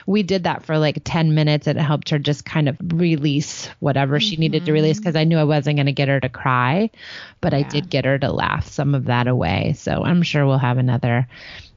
we 0.06 0.22
did 0.22 0.44
that 0.44 0.64
for 0.64 0.78
like 0.78 1.00
10 1.04 1.34
minutes. 1.34 1.66
And 1.66 1.78
it 1.78 1.82
helped 1.82 2.10
her 2.10 2.18
just 2.18 2.44
kind 2.44 2.68
of 2.68 2.76
release 2.92 3.68
whatever 3.80 4.18
mm-hmm. 4.18 4.28
she 4.28 4.36
needed 4.36 4.64
to 4.66 4.72
release 4.72 4.98
because 4.98 5.14
mm-hmm. 5.14 5.20
I 5.20 5.24
knew 5.24 5.38
I 5.38 5.44
wasn't 5.44 5.76
going 5.76 5.86
to 5.86 5.92
get 5.92 6.08
her 6.08 6.20
to 6.20 6.28
cry, 6.28 6.90
but 7.40 7.52
yeah. 7.52 7.58
I 7.58 7.62
did 7.62 7.90
get 7.90 8.04
her 8.04 8.18
to 8.18 8.30
laugh 8.30 8.68
some 8.68 8.94
of 8.94 9.06
that 9.06 9.26
away. 9.26 9.74
So 9.76 10.02
I'm 10.04 10.22
sure 10.22 10.46
we'll 10.46 10.58
have 10.58 10.78
another 10.78 11.28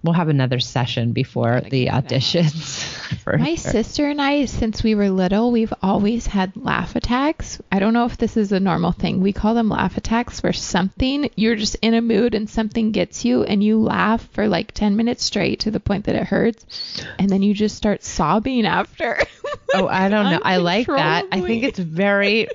we'll 0.03 0.13
have 0.13 0.29
another 0.29 0.59
session 0.59 1.11
before 1.11 1.61
the 1.61 1.87
auditions. 1.87 2.95
My 3.39 3.55
sister 3.55 4.09
and 4.09 4.21
I, 4.21 4.45
since 4.45 4.81
we 4.81 4.95
were 4.95 5.09
little, 5.09 5.51
we've 5.51 5.73
always 5.83 6.25
had 6.25 6.55
laugh 6.55 6.95
attacks. 6.95 7.61
I 7.71 7.79
don't 7.79 7.93
know 7.93 8.05
if 8.05 8.17
this 8.17 8.37
is 8.37 8.51
a 8.51 8.59
normal 8.59 8.91
thing. 8.91 9.19
We 9.19 9.33
call 9.33 9.53
them 9.53 9.69
laugh 9.69 9.97
attacks 9.97 10.41
where 10.41 10.53
something, 10.53 11.29
you're 11.35 11.55
just 11.55 11.75
in 11.81 11.93
a 11.93 12.01
mood 12.01 12.33
and 12.33 12.49
something 12.49 12.91
gets 12.91 13.25
you 13.25 13.43
and 13.43 13.63
you 13.63 13.79
laugh 13.79 14.27
for 14.31 14.47
like 14.47 14.71
10 14.71 14.95
minutes 14.95 15.23
straight 15.23 15.61
to 15.61 15.71
the 15.71 15.79
point 15.79 16.05
that 16.05 16.15
it 16.15 16.23
hurts. 16.23 17.03
And 17.19 17.29
then 17.29 17.43
you 17.43 17.53
just 17.53 17.75
start 17.75 18.03
sobbing 18.03 18.65
after. 18.65 19.17
oh, 19.73 19.87
I 19.87 20.09
don't 20.09 20.31
know. 20.31 20.41
I 20.43 20.57
like 20.57 20.87
that. 20.87 21.25
I 21.31 21.41
think 21.41 21.63
it's 21.63 21.79
very 21.79 22.47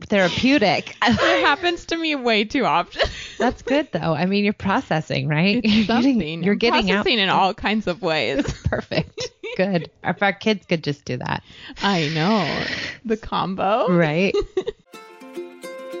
therapeutic. 0.00 0.96
it 1.02 1.44
happens 1.44 1.84
to 1.86 1.96
me 1.96 2.14
way 2.14 2.44
too 2.44 2.64
often. 2.64 3.08
That's 3.38 3.62
good 3.62 3.88
though. 3.92 4.14
I 4.14 4.26
mean, 4.26 4.44
you're 4.44 4.52
processing, 4.52 5.28
right? 5.28 5.60
It's 5.62 5.74
you're 5.74 5.84
getting, 5.84 6.42
you're 6.42 6.54
getting 6.54 6.86
processing 6.86 7.20
out. 7.20 7.22
in 7.22 7.28
all 7.28 7.54
kinds 7.54 7.86
of 7.86 8.02
ways. 8.02 8.52
Perfect. 8.64 9.30
Good. 9.56 9.90
If 10.04 10.22
our 10.22 10.32
kids 10.32 10.66
could 10.66 10.84
just 10.84 11.04
do 11.04 11.16
that. 11.18 11.42
I 11.82 12.08
know. 12.14 12.64
The 13.04 13.16
combo. 13.16 13.88
Right. 13.90 14.34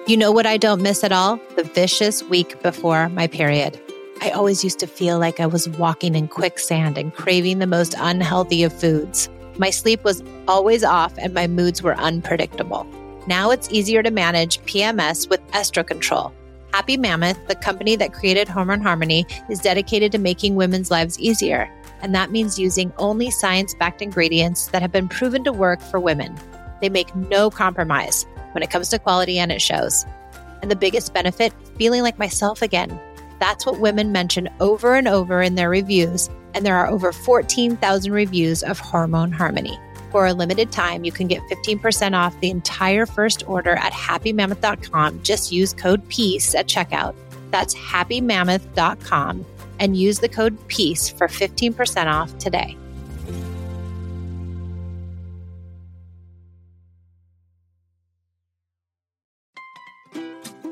you 0.06 0.16
know 0.16 0.32
what 0.32 0.46
I 0.46 0.56
don't 0.56 0.82
miss 0.82 1.02
at 1.04 1.12
all? 1.12 1.40
The 1.56 1.64
vicious 1.64 2.22
week 2.24 2.62
before 2.62 3.08
my 3.08 3.26
period. 3.26 3.80
I 4.22 4.30
always 4.30 4.62
used 4.62 4.78
to 4.80 4.86
feel 4.86 5.18
like 5.18 5.40
I 5.40 5.46
was 5.46 5.68
walking 5.68 6.14
in 6.14 6.28
quicksand 6.28 6.98
and 6.98 7.14
craving 7.14 7.58
the 7.58 7.66
most 7.66 7.94
unhealthy 7.98 8.62
of 8.62 8.72
foods. 8.72 9.30
My 9.56 9.70
sleep 9.70 10.04
was 10.04 10.22
always 10.46 10.84
off 10.84 11.12
and 11.18 11.32
my 11.34 11.46
moods 11.46 11.82
were 11.82 11.96
unpredictable. 11.96 12.86
Now 13.26 13.50
it's 13.50 13.70
easier 13.70 14.02
to 14.02 14.10
manage 14.10 14.60
PMS 14.62 15.28
with 15.28 15.46
Estrocontrol. 15.48 16.32
Happy 16.72 16.96
Mammoth, 16.96 17.38
the 17.48 17.54
company 17.54 17.96
that 17.96 18.12
created 18.12 18.48
Hormone 18.48 18.80
Harmony, 18.80 19.26
is 19.48 19.58
dedicated 19.58 20.12
to 20.12 20.18
making 20.18 20.54
women's 20.54 20.90
lives 20.90 21.18
easier. 21.18 21.68
And 22.00 22.14
that 22.14 22.30
means 22.30 22.58
using 22.58 22.92
only 22.96 23.30
science 23.30 23.74
backed 23.74 24.00
ingredients 24.00 24.68
that 24.68 24.80
have 24.80 24.92
been 24.92 25.08
proven 25.08 25.44
to 25.44 25.52
work 25.52 25.82
for 25.82 26.00
women. 26.00 26.34
They 26.80 26.88
make 26.88 27.14
no 27.14 27.50
compromise 27.50 28.24
when 28.52 28.62
it 28.62 28.70
comes 28.70 28.88
to 28.88 28.98
quality, 28.98 29.38
and 29.38 29.52
it 29.52 29.60
shows. 29.60 30.06
And 30.62 30.70
the 30.70 30.76
biggest 30.76 31.12
benefit 31.12 31.52
feeling 31.76 32.02
like 32.02 32.18
myself 32.18 32.62
again. 32.62 32.98
That's 33.38 33.66
what 33.66 33.80
women 33.80 34.12
mention 34.12 34.48
over 34.60 34.94
and 34.94 35.08
over 35.08 35.42
in 35.42 35.56
their 35.56 35.70
reviews. 35.70 36.30
And 36.54 36.64
there 36.64 36.76
are 36.76 36.88
over 36.88 37.12
14,000 37.12 38.12
reviews 38.12 38.62
of 38.62 38.78
Hormone 38.78 39.32
Harmony. 39.32 39.78
For 40.10 40.26
a 40.26 40.34
limited 40.34 40.72
time, 40.72 41.04
you 41.04 41.12
can 41.12 41.28
get 41.28 41.40
15% 41.42 42.16
off 42.18 42.38
the 42.40 42.50
entire 42.50 43.06
first 43.06 43.48
order 43.48 43.76
at 43.76 43.92
happymammoth.com. 43.92 45.22
Just 45.22 45.52
use 45.52 45.72
code 45.72 46.06
PEACE 46.08 46.54
at 46.56 46.66
checkout. 46.66 47.14
That's 47.50 47.74
happymammoth.com 47.74 49.46
and 49.78 49.96
use 49.96 50.18
the 50.18 50.28
code 50.28 50.68
PEACE 50.68 51.10
for 51.10 51.28
15% 51.28 52.06
off 52.06 52.36
today. 52.38 52.76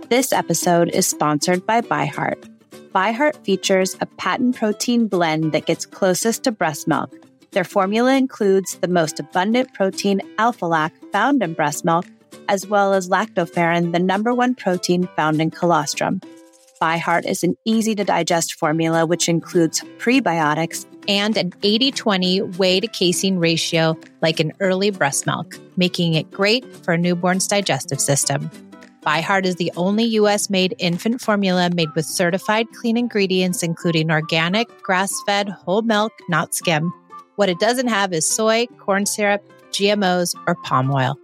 This 0.09 0.33
episode 0.33 0.89
is 0.89 1.07
sponsored 1.07 1.65
by 1.67 1.83
ByHeart. 1.83 2.49
ByHeart 2.93 3.37
features 3.45 3.95
a 4.01 4.07
patent 4.07 4.57
protein 4.57 5.07
blend 5.07 5.53
that 5.53 5.67
gets 5.67 5.85
closest 5.85 6.45
to 6.45 6.53
breast 6.53 6.89
milk 6.89 7.15
their 7.53 7.65
formula 7.65 8.15
includes 8.15 8.77
the 8.77 8.89
most 8.89 9.19
abundant 9.19 9.73
protein 9.75 10.21
alpha 10.39 10.67
lac 10.67 10.93
found 11.13 11.43
in 11.43 11.55
breast 11.55 11.85
milk, 11.85 12.07
as 12.49 12.67
well 12.67 12.93
as 12.93 13.09
lactoferrin, 13.09 13.93
the 13.93 13.99
number 13.99 14.35
one 14.35 14.55
protein 14.55 15.09
found 15.17 15.41
in 15.41 15.51
colostrum. 15.51 16.21
ByHeart 16.81 17.27
is 17.27 17.43
an 17.43 17.57
easy 17.65 17.95
to 17.97 18.05
digest 18.05 18.55
formula 18.55 19.05
which 19.05 19.29
includes 19.29 19.83
prebiotics 19.99 20.87
and 21.09 21.37
an 21.37 21.53
80 21.63 21.91
20 21.93 22.43
whey 22.43 22.81
to 22.81 22.87
casein 22.87 23.39
ratio 23.39 23.99
like 24.21 24.39
an 24.39 24.53
early 24.61 24.91
breast 24.91 25.27
milk, 25.27 25.59
making 25.77 26.15
it 26.15 26.31
great 26.31 26.65
for 26.85 26.95
a 26.95 26.99
newborn's 26.99 27.49
digestive 27.49 28.01
system. 28.01 28.51
ByHeart 29.05 29.45
is 29.45 29.57
the 29.57 29.73
only 29.77 30.05
US 30.05 30.51
made 30.51 30.75
infant 30.79 31.21
formula 31.21 31.71
made 31.75 31.93
with 31.97 32.05
certified 32.05 32.67
clean 32.73 32.97
ingredients, 32.97 33.63
including 33.63 34.11
organic, 34.11 34.69
grass 34.83 35.13
fed, 35.27 35.49
whole 35.49 35.83
milk, 35.83 36.13
not 36.29 36.55
skim 36.55 36.93
what 37.39 37.49
it 37.49 37.61
doesn't 37.61 37.87
have 37.87 38.13
is 38.13 38.27
soy, 38.27 38.67
corn 38.81 39.07
syrup, 39.07 39.49
GMOs, 39.71 40.35
or 40.49 40.57
palm 40.57 40.91
oil. 40.91 41.17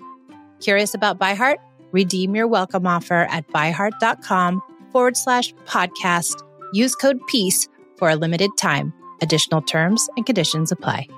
Curious 0.60 0.94
about 0.94 1.18
ByHeart? 1.18 1.56
Redeem 1.90 2.36
your 2.36 2.46
welcome 2.46 2.86
offer 2.86 3.26
at 3.30 3.48
byheart.com 3.48 4.62
forward 4.92 5.16
slash 5.16 5.52
podcast. 5.66 6.40
Use 6.72 6.94
code 6.94 7.18
PEACE 7.26 7.68
for 7.96 8.10
a 8.10 8.14
limited 8.14 8.52
time. 8.56 8.94
Additional 9.22 9.60
terms 9.60 10.08
and 10.16 10.24
conditions 10.24 10.70
apply. 10.70 11.08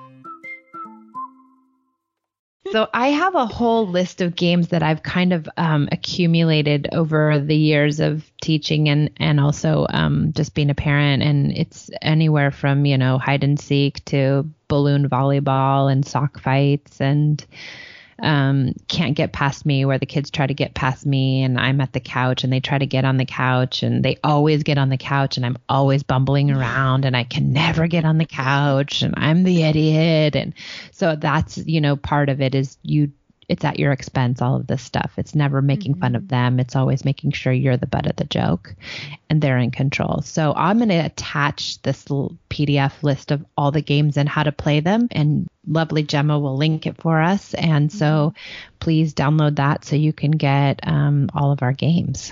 So 2.71 2.87
I 2.93 3.07
have 3.09 3.35
a 3.35 3.45
whole 3.45 3.87
list 3.87 4.21
of 4.21 4.35
games 4.35 4.69
that 4.69 4.83
I've 4.83 5.03
kind 5.03 5.33
of 5.33 5.47
um, 5.57 5.87
accumulated 5.91 6.89
over 6.91 7.39
the 7.39 7.55
years 7.55 7.99
of 7.99 8.29
teaching 8.41 8.89
and 8.89 9.09
and 9.17 9.39
also 9.39 9.87
um, 9.89 10.33
just 10.33 10.53
being 10.53 10.69
a 10.69 10.75
parent. 10.75 11.23
And 11.23 11.51
it's 11.51 11.89
anywhere 12.01 12.51
from 12.51 12.85
you 12.85 12.97
know 12.97 13.17
hide 13.17 13.43
and 13.43 13.59
seek 13.59 14.03
to 14.05 14.49
balloon 14.67 15.09
volleyball 15.09 15.91
and 15.91 16.05
sock 16.05 16.39
fights 16.39 16.99
and 16.99 17.45
um, 18.21 18.73
can't 18.87 19.15
get 19.15 19.31
past 19.31 19.65
me 19.65 19.85
where 19.85 19.99
the 19.99 20.05
kids 20.05 20.31
try 20.31 20.47
to 20.47 20.53
get 20.53 20.73
past 20.73 21.05
me 21.05 21.43
and 21.43 21.59
I'm 21.59 21.79
at 21.81 21.93
the 21.93 21.99
couch 21.99 22.43
and 22.43 22.51
they 22.51 22.59
try 22.59 22.77
to 22.77 22.85
get 22.85 23.05
on 23.05 23.17
the 23.17 23.25
couch 23.25 23.83
and 23.83 24.03
they 24.03 24.17
always 24.23 24.63
get 24.63 24.77
on 24.77 24.89
the 24.89 24.97
couch 24.97 25.37
and 25.37 25.45
I'm 25.45 25.57
always 25.69 26.03
bumbling 26.03 26.49
around 26.49 27.05
and 27.05 27.15
I 27.15 27.23
can 27.23 27.53
never 27.53 27.87
get 27.87 28.05
on 28.05 28.17
the 28.17 28.25
couch 28.25 29.03
and 29.03 29.13
I'm 29.17 29.43
the 29.43 29.63
idiot. 29.63 30.35
And 30.35 30.53
so 30.91 31.15
that's 31.15 31.57
you 31.57 31.79
know 31.79 31.95
part 31.95 32.29
of 32.29 32.41
it 32.41 32.55
is 32.55 32.77
you 32.81 33.11
it's 33.49 33.65
at 33.65 33.79
your 33.79 33.91
expense 33.91 34.41
all 34.41 34.55
of 34.55 34.67
this 34.67 34.81
stuff 34.81 35.13
it's 35.17 35.35
never 35.35 35.61
making 35.61 35.93
mm-hmm. 35.93 36.01
fun 36.01 36.15
of 36.15 36.23
mm-hmm. 36.23 36.29
them 36.29 36.59
it's 36.59 36.75
always 36.75 37.05
making 37.05 37.31
sure 37.31 37.53
you're 37.53 37.77
the 37.77 37.87
butt 37.87 38.07
of 38.07 38.15
the 38.15 38.25
joke 38.25 38.75
and 39.29 39.41
they're 39.41 39.57
in 39.57 39.71
control 39.71 40.21
so 40.21 40.53
i'm 40.55 40.77
going 40.77 40.89
to 40.89 40.95
attach 40.95 41.81
this 41.81 42.09
little 42.09 42.37
pdf 42.49 43.03
list 43.03 43.31
of 43.31 43.45
all 43.57 43.71
the 43.71 43.81
games 43.81 44.17
and 44.17 44.29
how 44.29 44.43
to 44.43 44.51
play 44.51 44.79
them 44.79 45.07
and 45.11 45.47
lovely 45.67 46.03
Gemma 46.03 46.39
will 46.39 46.57
link 46.57 46.87
it 46.87 46.97
for 46.97 47.21
us. 47.21 47.53
And 47.53 47.91
so 47.91 48.05
mm-hmm. 48.05 48.75
please 48.79 49.13
download 49.13 49.57
that 49.57 49.85
so 49.85 49.95
you 49.95 50.13
can 50.13 50.31
get 50.31 50.79
um, 50.87 51.29
all 51.33 51.51
of 51.51 51.61
our 51.61 51.73
games. 51.73 52.31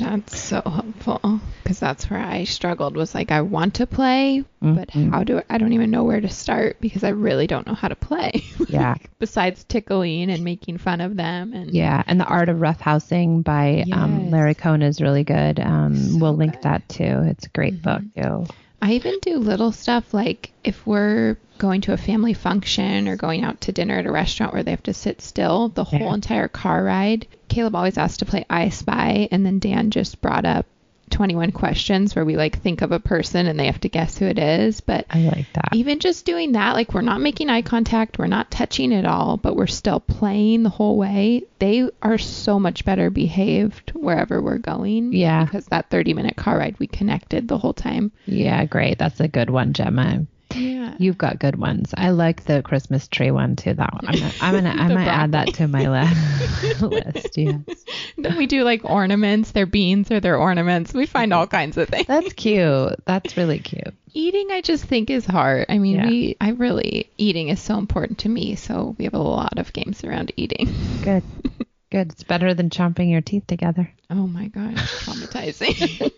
That's 0.00 0.38
so 0.38 0.62
helpful 0.64 1.40
because 1.62 1.80
that's 1.80 2.08
where 2.08 2.20
I 2.20 2.44
struggled 2.44 2.96
was 2.96 3.14
like, 3.14 3.30
I 3.30 3.42
want 3.42 3.74
to 3.74 3.86
play, 3.86 4.44
mm-hmm. 4.62 4.74
but 4.74 4.90
how 4.90 5.24
do 5.24 5.38
I, 5.38 5.42
I 5.50 5.58
don't 5.58 5.72
even 5.72 5.90
know 5.90 6.04
where 6.04 6.20
to 6.20 6.28
start 6.28 6.80
because 6.80 7.04
I 7.04 7.10
really 7.10 7.46
don't 7.46 7.66
know 7.66 7.74
how 7.74 7.88
to 7.88 7.96
play. 7.96 8.44
Yeah. 8.68 8.94
Besides 9.18 9.64
tickling 9.64 10.30
and 10.30 10.44
making 10.44 10.78
fun 10.78 11.00
of 11.00 11.16
them. 11.16 11.52
and 11.52 11.70
Yeah. 11.70 12.02
And 12.06 12.20
The 12.20 12.24
Art 12.24 12.48
of 12.48 12.58
Roughhousing 12.58 13.42
by 13.42 13.80
um, 13.80 13.86
yes. 13.86 13.98
um, 13.98 14.30
Larry 14.30 14.54
Cohen 14.54 14.82
is 14.82 15.00
really 15.00 15.24
good. 15.24 15.60
Um, 15.60 15.96
so 15.96 16.18
we'll 16.18 16.36
link 16.36 16.54
good. 16.54 16.62
that 16.62 16.88
too. 16.88 17.22
It's 17.26 17.46
a 17.46 17.50
great 17.50 17.82
mm-hmm. 17.82 18.04
book 18.22 18.46
too. 18.46 18.54
I 18.82 18.92
even 18.92 19.18
do 19.20 19.38
little 19.38 19.72
stuff 19.72 20.12
like 20.12 20.52
if 20.62 20.86
we're 20.86 21.38
going 21.58 21.80
to 21.82 21.92
a 21.92 21.96
family 21.96 22.34
function 22.34 23.08
or 23.08 23.16
going 23.16 23.42
out 23.42 23.62
to 23.62 23.72
dinner 23.72 23.98
at 23.98 24.06
a 24.06 24.12
restaurant 24.12 24.52
where 24.52 24.62
they 24.62 24.70
have 24.70 24.82
to 24.84 24.94
sit 24.94 25.22
still 25.22 25.70
the 25.70 25.84
whole 25.84 26.12
entire 26.12 26.48
car 26.48 26.84
ride. 26.84 27.26
Caleb 27.48 27.74
always 27.74 27.96
asked 27.96 28.18
to 28.18 28.26
play 28.26 28.44
I 28.50 28.68
Spy, 28.68 29.28
and 29.30 29.46
then 29.46 29.58
Dan 29.58 29.90
just 29.90 30.20
brought 30.20 30.44
up 30.44 30.66
21 31.10 31.52
questions 31.52 32.14
where 32.14 32.24
we 32.24 32.36
like 32.36 32.60
think 32.60 32.82
of 32.82 32.92
a 32.92 33.00
person 33.00 33.46
and 33.46 33.58
they 33.58 33.66
have 33.66 33.80
to 33.80 33.88
guess 33.88 34.18
who 34.18 34.26
it 34.26 34.38
is. 34.38 34.80
But 34.80 35.06
I 35.10 35.20
like 35.20 35.52
that. 35.54 35.70
Even 35.74 35.98
just 35.98 36.24
doing 36.24 36.52
that, 36.52 36.74
like 36.74 36.92
we're 36.92 37.02
not 37.02 37.20
making 37.20 37.48
eye 37.48 37.62
contact, 37.62 38.18
we're 38.18 38.26
not 38.26 38.50
touching 38.50 38.92
at 38.92 39.04
all, 39.04 39.36
but 39.36 39.56
we're 39.56 39.66
still 39.66 40.00
playing 40.00 40.62
the 40.62 40.68
whole 40.68 40.96
way. 40.96 41.44
They 41.58 41.88
are 42.02 42.18
so 42.18 42.58
much 42.58 42.84
better 42.84 43.10
behaved 43.10 43.92
wherever 43.94 44.42
we're 44.42 44.58
going. 44.58 45.12
Yeah. 45.12 45.44
Because 45.44 45.66
that 45.66 45.90
30 45.90 46.14
minute 46.14 46.36
car 46.36 46.58
ride, 46.58 46.78
we 46.78 46.86
connected 46.86 47.48
the 47.48 47.58
whole 47.58 47.74
time. 47.74 48.12
Yeah, 48.26 48.64
great. 48.64 48.98
That's 48.98 49.20
a 49.20 49.28
good 49.28 49.50
one, 49.50 49.72
Gemma. 49.72 50.26
Yeah. 50.56 50.94
You've 50.98 51.18
got 51.18 51.38
good 51.38 51.56
ones. 51.56 51.92
I 51.96 52.10
like 52.10 52.44
the 52.44 52.62
Christmas 52.62 53.08
tree 53.08 53.30
one 53.30 53.56
too. 53.56 53.74
That 53.74 53.92
one. 53.92 54.06
I'm 54.06 54.18
gonna, 54.18 54.32
I'm 54.40 54.54
gonna, 54.54 54.68
I 54.82 54.88
might 54.88 55.08
add 55.08 55.32
that 55.32 55.54
to 55.54 55.68
my 55.68 55.88
list. 55.88 56.80
list. 56.82 57.36
Yes. 57.36 57.84
Then 58.16 58.36
we 58.36 58.46
do 58.46 58.64
like 58.64 58.84
ornaments. 58.84 59.52
Their 59.52 59.66
beans 59.66 60.10
or 60.10 60.20
their 60.20 60.36
ornaments. 60.36 60.92
We 60.92 61.06
find 61.06 61.32
all 61.32 61.46
kinds 61.46 61.76
of 61.76 61.88
things. 61.88 62.06
That's 62.06 62.32
cute. 62.32 62.94
That's 63.04 63.36
really 63.36 63.58
cute. 63.58 63.94
Eating, 64.12 64.50
I 64.50 64.62
just 64.62 64.84
think 64.84 65.10
is 65.10 65.26
hard. 65.26 65.66
I 65.68 65.78
mean, 65.78 65.96
yeah. 65.96 66.06
we, 66.06 66.36
I 66.40 66.50
really, 66.50 67.10
eating 67.18 67.48
is 67.48 67.60
so 67.60 67.76
important 67.76 68.20
to 68.20 68.28
me. 68.28 68.54
So 68.54 68.94
we 68.98 69.04
have 69.04 69.14
a 69.14 69.18
lot 69.18 69.58
of 69.58 69.72
games 69.72 70.04
around 70.04 70.32
eating. 70.36 70.74
Good. 71.02 71.22
Good. 71.90 72.12
It's 72.12 72.24
better 72.24 72.52
than 72.52 72.70
chomping 72.70 73.10
your 73.10 73.20
teeth 73.20 73.46
together. 73.46 73.92
Oh 74.10 74.26
my 74.26 74.48
gosh, 74.48 74.74
traumatizing. 75.04 76.10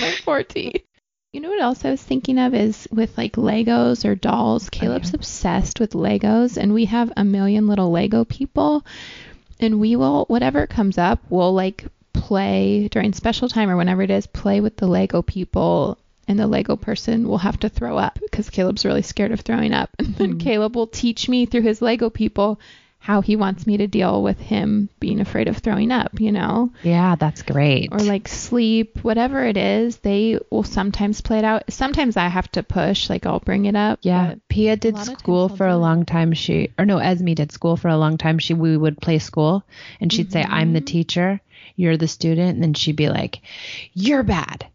my 0.00 0.14
poor 0.24 0.42
teeth. 0.42 0.84
You 1.32 1.40
know 1.40 1.50
what 1.50 1.60
else 1.60 1.84
I 1.84 1.90
was 1.90 2.02
thinking 2.02 2.38
of 2.38 2.54
is 2.54 2.88
with 2.90 3.18
like 3.18 3.32
Legos 3.32 4.06
or 4.06 4.14
dolls. 4.14 4.70
Caleb's 4.70 5.10
okay. 5.10 5.16
obsessed 5.16 5.78
with 5.78 5.90
Legos, 5.90 6.56
and 6.56 6.72
we 6.72 6.86
have 6.86 7.12
a 7.16 7.24
million 7.24 7.66
little 7.66 7.90
Lego 7.90 8.24
people. 8.24 8.84
And 9.60 9.78
we 9.78 9.94
will, 9.96 10.24
whatever 10.26 10.66
comes 10.66 10.96
up, 10.96 11.20
we'll 11.28 11.52
like 11.52 11.84
play 12.14 12.88
during 12.88 13.12
special 13.12 13.48
time 13.48 13.68
or 13.68 13.76
whenever 13.76 14.02
it 14.02 14.10
is, 14.10 14.26
play 14.26 14.60
with 14.62 14.76
the 14.76 14.86
Lego 14.86 15.20
people. 15.20 15.98
And 16.26 16.38
the 16.38 16.46
Lego 16.46 16.76
person 16.76 17.28
will 17.28 17.38
have 17.38 17.58
to 17.60 17.68
throw 17.68 17.98
up 17.98 18.18
because 18.20 18.48
Caleb's 18.48 18.86
really 18.86 19.02
scared 19.02 19.32
of 19.32 19.40
throwing 19.40 19.74
up. 19.74 19.90
And 19.98 20.14
then 20.14 20.34
mm. 20.34 20.40
Caleb 20.40 20.76
will 20.76 20.86
teach 20.86 21.28
me 21.28 21.44
through 21.44 21.62
his 21.62 21.82
Lego 21.82 22.08
people 22.08 22.58
how 23.08 23.22
he 23.22 23.36
wants 23.36 23.66
me 23.66 23.78
to 23.78 23.86
deal 23.86 24.22
with 24.22 24.38
him 24.38 24.90
being 25.00 25.18
afraid 25.18 25.48
of 25.48 25.56
throwing 25.56 25.90
up, 25.90 26.20
you 26.20 26.30
know? 26.30 26.70
Yeah, 26.82 27.16
that's 27.16 27.40
great. 27.40 27.88
Or 27.90 28.00
like 28.00 28.28
sleep, 28.28 29.02
whatever 29.02 29.42
it 29.46 29.56
is, 29.56 29.96
they 29.96 30.38
will 30.50 30.62
sometimes 30.62 31.22
play 31.22 31.38
it 31.38 31.44
out. 31.44 31.72
Sometimes 31.72 32.18
I 32.18 32.28
have 32.28 32.52
to 32.52 32.62
push, 32.62 33.08
like 33.08 33.24
I'll 33.24 33.40
bring 33.40 33.64
it 33.64 33.74
up. 33.74 34.00
Yeah. 34.02 34.34
Pia 34.50 34.76
did 34.76 34.98
school 34.98 35.48
for 35.48 35.66
a 35.66 35.78
long 35.78 36.04
time. 36.04 36.34
She, 36.34 36.70
or 36.78 36.84
no, 36.84 36.98
Esme 36.98 37.32
did 37.32 37.50
school 37.50 37.78
for 37.78 37.88
a 37.88 37.96
long 37.96 38.18
time. 38.18 38.38
She, 38.38 38.52
we 38.52 38.76
would 38.76 39.00
play 39.00 39.18
school 39.20 39.64
and 40.02 40.12
she'd 40.12 40.28
mm-hmm. 40.28 40.32
say, 40.32 40.44
I'm 40.46 40.74
the 40.74 40.82
teacher, 40.82 41.40
you're 41.76 41.96
the 41.96 42.08
student. 42.08 42.56
And 42.56 42.62
then 42.62 42.74
she'd 42.74 42.96
be 42.96 43.08
like, 43.08 43.40
You're 43.94 44.22
bad. 44.22 44.66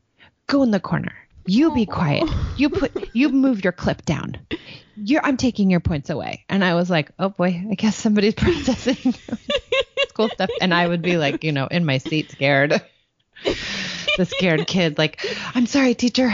Go 0.48 0.64
in 0.64 0.72
the 0.72 0.80
corner. 0.80 1.14
You 1.46 1.74
be 1.74 1.86
quiet. 1.86 2.30
You 2.58 2.70
put 2.70 3.10
you 3.14 3.30
move 3.30 3.64
your 3.64 3.74
clip 3.74 4.06
down. 4.06 4.38
You're 4.96 5.26
I'm 5.26 5.38
taking 5.38 5.70
your 5.70 5.80
points 5.80 6.10
away. 6.10 6.46
And 6.50 6.64
I 6.64 6.76
was 6.76 6.90
like, 6.90 7.12
oh 7.20 7.30
boy, 7.30 7.66
I 7.70 7.76
guess 7.76 7.96
somebody's 7.96 8.34
processing 8.36 9.14
school 10.08 10.30
stuff. 10.30 10.50
And 10.62 10.74
I 10.74 10.88
would 10.88 11.02
be 11.02 11.18
like, 11.18 11.44
you 11.44 11.52
know, 11.52 11.68
in 11.68 11.86
my 11.86 11.98
seat 11.98 12.32
scared. 12.32 12.82
the 14.18 14.26
scared 14.26 14.68
kid, 14.68 14.98
like, 14.98 15.26
I'm 15.56 15.66
sorry, 15.66 15.96
teacher. 15.96 16.32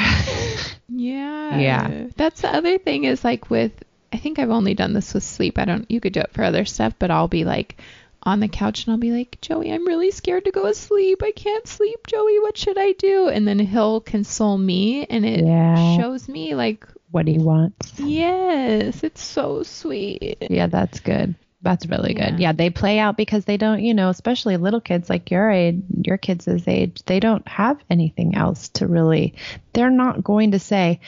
Yeah. 0.90 1.60
Yeah. 1.60 2.08
That's 2.16 2.42
the 2.42 2.54
other 2.54 2.78
thing 2.78 3.06
is 3.06 3.24
like 3.24 3.50
with 3.50 3.72
I 4.12 4.18
think 4.18 4.40
I've 4.40 4.50
only 4.50 4.74
done 4.74 4.94
this 4.94 5.14
with 5.14 5.24
sleep. 5.24 5.58
I 5.58 5.66
don't 5.66 5.90
you 5.90 6.00
could 6.00 6.14
do 6.14 6.22
it 6.22 6.34
for 6.34 6.44
other 6.44 6.66
stuff, 6.66 6.94
but 7.00 7.12
I'll 7.12 7.28
be 7.28 7.46
like 7.46 7.78
on 8.24 8.40
the 8.40 8.48
couch 8.48 8.86
and 8.86 8.92
I'll 8.92 9.00
be 9.00 9.12
like, 9.12 9.40
Joey, 9.42 9.72
I'm 9.72 9.88
really 9.88 10.12
scared 10.12 10.46
to 10.46 10.52
go 10.52 10.66
to 10.68 10.74
sleep. 10.74 11.24
I 11.24 11.32
can't 11.32 11.68
sleep, 11.68 12.06
Joey. 12.08 12.40
What 12.40 12.58
should 12.58 12.78
I 12.78 12.94
do? 12.94 13.30
And 13.30 13.48
then 13.48 13.60
he'll 13.60 14.02
console 14.02 14.58
me 14.58 15.06
and 15.06 15.26
it 15.26 15.46
yeah. 15.46 15.98
shows 15.98 16.28
me 16.28 16.56
like 16.56 16.86
what 17.12 17.28
he 17.28 17.38
wants. 17.38 18.00
Yes, 18.00 19.04
it's 19.04 19.22
so 19.22 19.64
sweet. 19.64 20.38
Yeah, 20.50 20.68
that's 20.68 21.00
good. 21.00 21.36
That's 21.62 21.86
really 21.88 22.16
yeah. 22.16 22.32
good. 22.32 22.40
Yeah, 22.40 22.52
they 22.54 22.70
play 22.70 23.00
out 23.00 23.18
because 23.18 23.44
they 23.44 23.58
don't, 23.58 23.82
you 23.82 23.94
know, 23.94 24.10
especially 24.10 24.56
little 24.56 24.80
kids 24.80 25.10
like 25.10 25.30
your 25.30 25.52
age, 25.52 25.82
your 26.06 26.18
kids' 26.18 26.48
age, 26.68 27.04
they 27.06 27.20
don't 27.20 27.46
have 27.48 27.78
anything 27.90 28.36
else 28.36 28.70
to 28.70 28.88
really, 28.88 29.36
they're 29.74 29.90
not 29.90 30.24
going 30.24 30.52
to 30.52 30.60
say, 30.60 31.02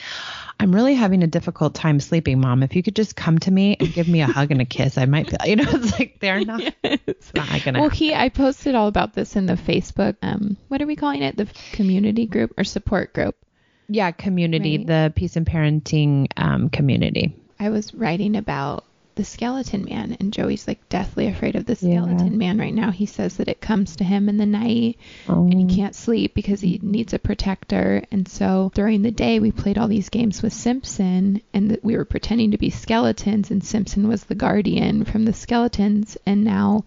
I'm 0.60 0.76
really 0.76 0.94
having 0.94 1.24
a 1.24 1.28
difficult 1.28 1.74
time 1.74 2.02
sleeping, 2.02 2.42
mom. 2.42 2.64
If 2.64 2.76
you 2.76 2.84
could 2.84 2.98
just 2.98 3.16
come 3.16 3.40
to 3.40 3.52
me 3.52 3.78
and 3.80 3.94
give 3.94 4.10
me 4.10 4.22
a 4.22 4.28
hug 4.28 4.52
and 4.52 4.62
a 4.62 4.66
kiss, 4.66 4.98
I 4.98 5.06
might 5.06 5.30
feel, 5.30 5.40
you 5.46 5.56
know, 5.56 5.66
it's 5.68 5.98
like 5.98 6.20
they're 6.20 6.44
not, 6.44 6.62
yes. 6.62 7.00
it's 7.08 7.34
not 7.34 7.64
gonna. 7.64 7.80
Well, 7.80 7.90
he, 7.90 8.14
I 8.14 8.28
posted 8.28 8.76
all 8.76 8.88
about 8.88 9.14
this 9.14 9.38
in 9.38 9.46
the 9.46 9.54
Facebook, 9.56 10.18
um, 10.22 10.58
what 10.68 10.82
are 10.82 10.86
we 10.86 10.98
calling 10.98 11.22
it? 11.22 11.38
The 11.38 11.48
community 11.72 12.26
group 12.26 12.54
or 12.58 12.66
support 12.66 13.14
group? 13.14 13.36
Yeah, 13.88 14.12
community, 14.12 14.80
right. 14.80 14.88
the 14.88 15.14
peace 15.16 15.38
and 15.38 15.46
parenting 15.46 16.28
um, 16.36 16.70
community. 16.70 17.36
I 17.60 17.70
was 17.70 17.94
writing 17.94 18.36
about 18.36 18.86
the 19.22 19.26
skeleton 19.26 19.86
man 19.86 20.18
and 20.20 20.34
Joey's 20.34 20.68
like 20.68 20.90
deathly 20.90 21.28
afraid 21.28 21.56
of 21.56 21.68
the 21.68 21.76
skeleton 21.76 22.32
yeah. 22.32 22.38
man 22.38 22.58
right 22.58 22.74
now. 22.74 22.90
He 22.90 23.06
says 23.06 23.38
that 23.38 23.50
it 23.50 23.62
comes 23.62 23.98
to 23.98 24.04
him 24.04 24.28
in 24.28 24.38
the 24.38 24.48
night 24.48 24.98
oh. 25.30 25.44
and 25.44 25.60
he 25.60 25.66
oh. 25.66 25.76
can't 25.76 25.94
sleep 25.94 26.34
because 26.34 26.60
he 26.60 26.80
needs 26.82 27.14
a 27.14 27.20
protector. 27.20 28.04
And 28.10 28.28
so 28.28 28.72
during 28.74 29.04
the 29.04 29.12
day 29.12 29.40
we 29.40 29.52
played 29.52 29.78
all 29.78 29.88
these 29.88 30.10
games 30.10 30.42
with 30.42 30.54
Simpson 30.54 31.40
and 31.54 31.78
we 31.84 31.96
were 31.96 32.04
pretending 32.04 32.50
to 32.50 32.58
be 32.58 32.72
skeletons 32.72 33.52
and 33.52 33.64
Simpson 33.64 34.08
was 34.08 34.24
the 34.24 34.34
guardian 34.34 35.06
from 35.06 35.26
the 35.26 35.34
skeletons 35.34 36.18
and 36.26 36.44
now 36.44 36.84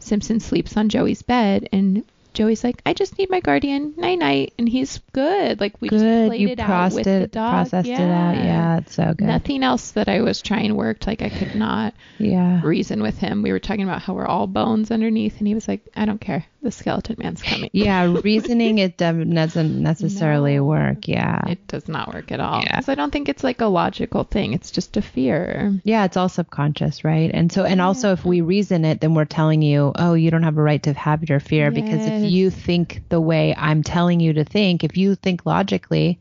Simpson 0.00 0.40
sleeps 0.40 0.76
on 0.76 0.88
Joey's 0.88 1.22
bed 1.22 1.68
and 1.70 2.02
Joey's 2.38 2.62
like, 2.62 2.80
I 2.86 2.94
just 2.94 3.18
need 3.18 3.30
my 3.30 3.40
guardian, 3.40 3.94
night 3.96 4.20
night, 4.20 4.54
and 4.60 4.68
he's 4.68 5.00
good. 5.12 5.58
Like 5.58 5.74
we 5.80 5.88
good. 5.88 5.98
just 5.98 6.28
played 6.28 6.40
you 6.40 6.48
it 6.50 6.60
out 6.60 6.92
with 6.92 7.08
it, 7.08 7.20
the 7.22 7.26
dog. 7.26 7.50
Processed 7.50 7.88
yeah. 7.88 8.00
it 8.00 8.10
out. 8.12 8.44
Yeah, 8.44 8.78
it's 8.78 8.94
so 8.94 9.12
good. 9.12 9.26
Nothing 9.26 9.64
else 9.64 9.90
that 9.90 10.08
I 10.08 10.20
was 10.20 10.40
trying 10.40 10.76
worked. 10.76 11.08
Like 11.08 11.20
I 11.20 11.30
could 11.30 11.56
not 11.56 11.94
yeah. 12.18 12.60
reason 12.62 13.02
with 13.02 13.18
him. 13.18 13.42
We 13.42 13.50
were 13.50 13.58
talking 13.58 13.82
about 13.82 14.02
how 14.02 14.14
we're 14.14 14.24
all 14.24 14.46
bones 14.46 14.92
underneath, 14.92 15.38
and 15.40 15.48
he 15.48 15.54
was 15.54 15.66
like, 15.66 15.84
I 15.96 16.04
don't 16.04 16.20
care. 16.20 16.46
The 16.60 16.72
skeleton 16.72 17.16
man's 17.20 17.40
coming. 17.40 17.70
yeah, 17.72 18.16
reasoning 18.24 18.78
it 18.78 18.96
doesn't 18.96 19.80
necessarily 19.80 20.56
no, 20.56 20.64
work. 20.64 21.06
Yeah, 21.06 21.46
it 21.46 21.64
does 21.68 21.86
not 21.86 22.12
work 22.12 22.32
at 22.32 22.40
all. 22.40 22.62
Because 22.62 22.88
yeah. 22.88 22.92
I 22.92 22.94
don't 22.96 23.12
think 23.12 23.28
it's 23.28 23.44
like 23.44 23.60
a 23.60 23.66
logical 23.66 24.24
thing. 24.24 24.54
It's 24.54 24.72
just 24.72 24.96
a 24.96 25.02
fear. 25.02 25.80
Yeah, 25.84 26.04
it's 26.04 26.16
all 26.16 26.28
subconscious, 26.28 27.04
right? 27.04 27.30
And 27.32 27.52
so, 27.52 27.64
and 27.64 27.80
also, 27.80 28.12
if 28.12 28.24
we 28.24 28.40
reason 28.40 28.84
it, 28.84 29.00
then 29.00 29.14
we're 29.14 29.24
telling 29.24 29.62
you, 29.62 29.92
oh, 29.94 30.14
you 30.14 30.32
don't 30.32 30.42
have 30.42 30.58
a 30.58 30.62
right 30.62 30.82
to 30.82 30.94
have 30.94 31.28
your 31.28 31.38
fear 31.38 31.70
yes. 31.70 31.74
because 31.74 32.06
if 32.06 32.30
you 32.30 32.50
think 32.50 33.02
the 33.08 33.20
way 33.20 33.54
I'm 33.56 33.84
telling 33.84 34.18
you 34.18 34.32
to 34.32 34.44
think, 34.44 34.82
if 34.82 34.96
you 34.96 35.14
think 35.14 35.46
logically, 35.46 36.18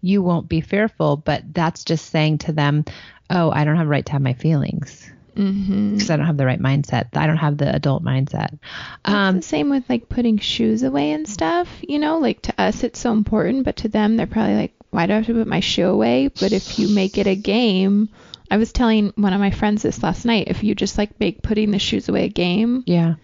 you 0.00 0.22
won't 0.22 0.48
be 0.48 0.60
fearful. 0.60 1.16
But 1.16 1.52
that's 1.52 1.82
just 1.82 2.10
saying 2.10 2.38
to 2.38 2.52
them, 2.52 2.84
oh, 3.28 3.50
I 3.50 3.64
don't 3.64 3.76
have 3.76 3.86
a 3.86 3.90
right 3.90 4.06
to 4.06 4.12
have 4.12 4.22
my 4.22 4.34
feelings 4.34 5.10
because 5.34 5.54
mm-hmm. 5.54 6.12
I 6.12 6.16
don't 6.16 6.26
have 6.26 6.36
the 6.36 6.46
right 6.46 6.60
mindset. 6.60 7.16
I 7.16 7.26
don't 7.26 7.36
have 7.36 7.56
the 7.56 7.74
adult 7.74 8.04
mindset. 8.04 8.58
Um, 9.04 9.36
the 9.36 9.42
same 9.42 9.70
with 9.70 9.84
like 9.88 10.08
putting 10.08 10.38
shoes 10.38 10.82
away 10.82 11.12
and 11.12 11.28
stuff. 11.28 11.68
You 11.82 11.98
know, 11.98 12.18
like 12.18 12.42
to 12.42 12.54
us 12.60 12.84
it's 12.84 12.98
so 12.98 13.12
important, 13.12 13.64
but 13.64 13.76
to 13.78 13.88
them 13.88 14.16
they're 14.16 14.26
probably 14.26 14.56
like, 14.56 14.74
why 14.90 15.06
do 15.06 15.12
I 15.12 15.16
have 15.16 15.26
to 15.26 15.34
put 15.34 15.46
my 15.46 15.60
shoe 15.60 15.86
away? 15.86 16.28
But 16.28 16.52
if 16.52 16.78
you 16.78 16.88
make 16.94 17.18
it 17.18 17.26
a 17.26 17.36
game, 17.36 18.08
I 18.50 18.56
was 18.56 18.72
telling 18.72 19.12
one 19.16 19.32
of 19.32 19.40
my 19.40 19.50
friends 19.50 19.82
this 19.82 20.02
last 20.02 20.24
night. 20.24 20.48
If 20.48 20.64
you 20.64 20.74
just 20.74 20.98
like 20.98 21.18
make 21.20 21.42
putting 21.42 21.70
the 21.70 21.78
shoes 21.78 22.08
away 22.08 22.24
a 22.24 22.28
game, 22.28 22.82
yeah, 22.86 23.14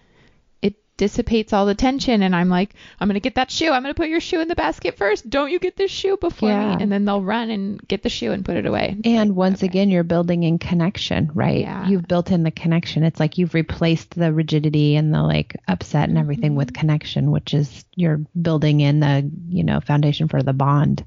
dissipates 0.96 1.52
all 1.52 1.66
the 1.66 1.74
tension 1.74 2.22
and 2.22 2.34
I'm 2.34 2.48
like, 2.48 2.74
I'm 2.98 3.08
gonna 3.08 3.20
get 3.20 3.34
that 3.34 3.50
shoe. 3.50 3.70
I'm 3.70 3.82
gonna 3.82 3.94
put 3.94 4.08
your 4.08 4.20
shoe 4.20 4.40
in 4.40 4.48
the 4.48 4.54
basket 4.54 4.96
first. 4.96 5.28
Don't 5.28 5.50
you 5.50 5.58
get 5.58 5.76
this 5.76 5.90
shoe 5.90 6.16
before 6.16 6.48
yeah. 6.48 6.76
me? 6.76 6.82
And 6.82 6.90
then 6.90 7.04
they'll 7.04 7.22
run 7.22 7.50
and 7.50 7.86
get 7.86 8.02
the 8.02 8.08
shoe 8.08 8.32
and 8.32 8.44
put 8.44 8.56
it 8.56 8.66
away. 8.66 8.96
And 9.04 9.30
like, 9.30 9.36
once 9.36 9.58
okay. 9.58 9.66
again, 9.66 9.90
you're 9.90 10.04
building 10.04 10.42
in 10.42 10.58
connection, 10.58 11.30
right? 11.34 11.60
Yeah. 11.60 11.86
You've 11.86 12.08
built 12.08 12.30
in 12.30 12.42
the 12.42 12.50
connection. 12.50 13.04
It's 13.04 13.20
like 13.20 13.38
you've 13.38 13.54
replaced 13.54 14.14
the 14.14 14.32
rigidity 14.32 14.96
and 14.96 15.12
the 15.12 15.22
like 15.22 15.56
upset 15.68 16.08
and 16.08 16.18
everything 16.18 16.50
mm-hmm. 16.50 16.58
with 16.58 16.74
connection, 16.74 17.30
which 17.30 17.52
is 17.52 17.84
you're 17.94 18.20
building 18.40 18.80
in 18.80 19.00
the 19.00 19.30
you 19.48 19.64
know 19.64 19.80
foundation 19.80 20.28
for 20.28 20.42
the 20.42 20.52
bond, 20.52 21.04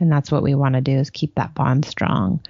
and 0.00 0.12
that's 0.12 0.30
what 0.30 0.42
we 0.42 0.54
want 0.54 0.74
to 0.74 0.80
do 0.80 0.92
is 0.92 1.10
keep 1.10 1.34
that 1.36 1.54
bond 1.54 1.84
strong. 1.84 2.40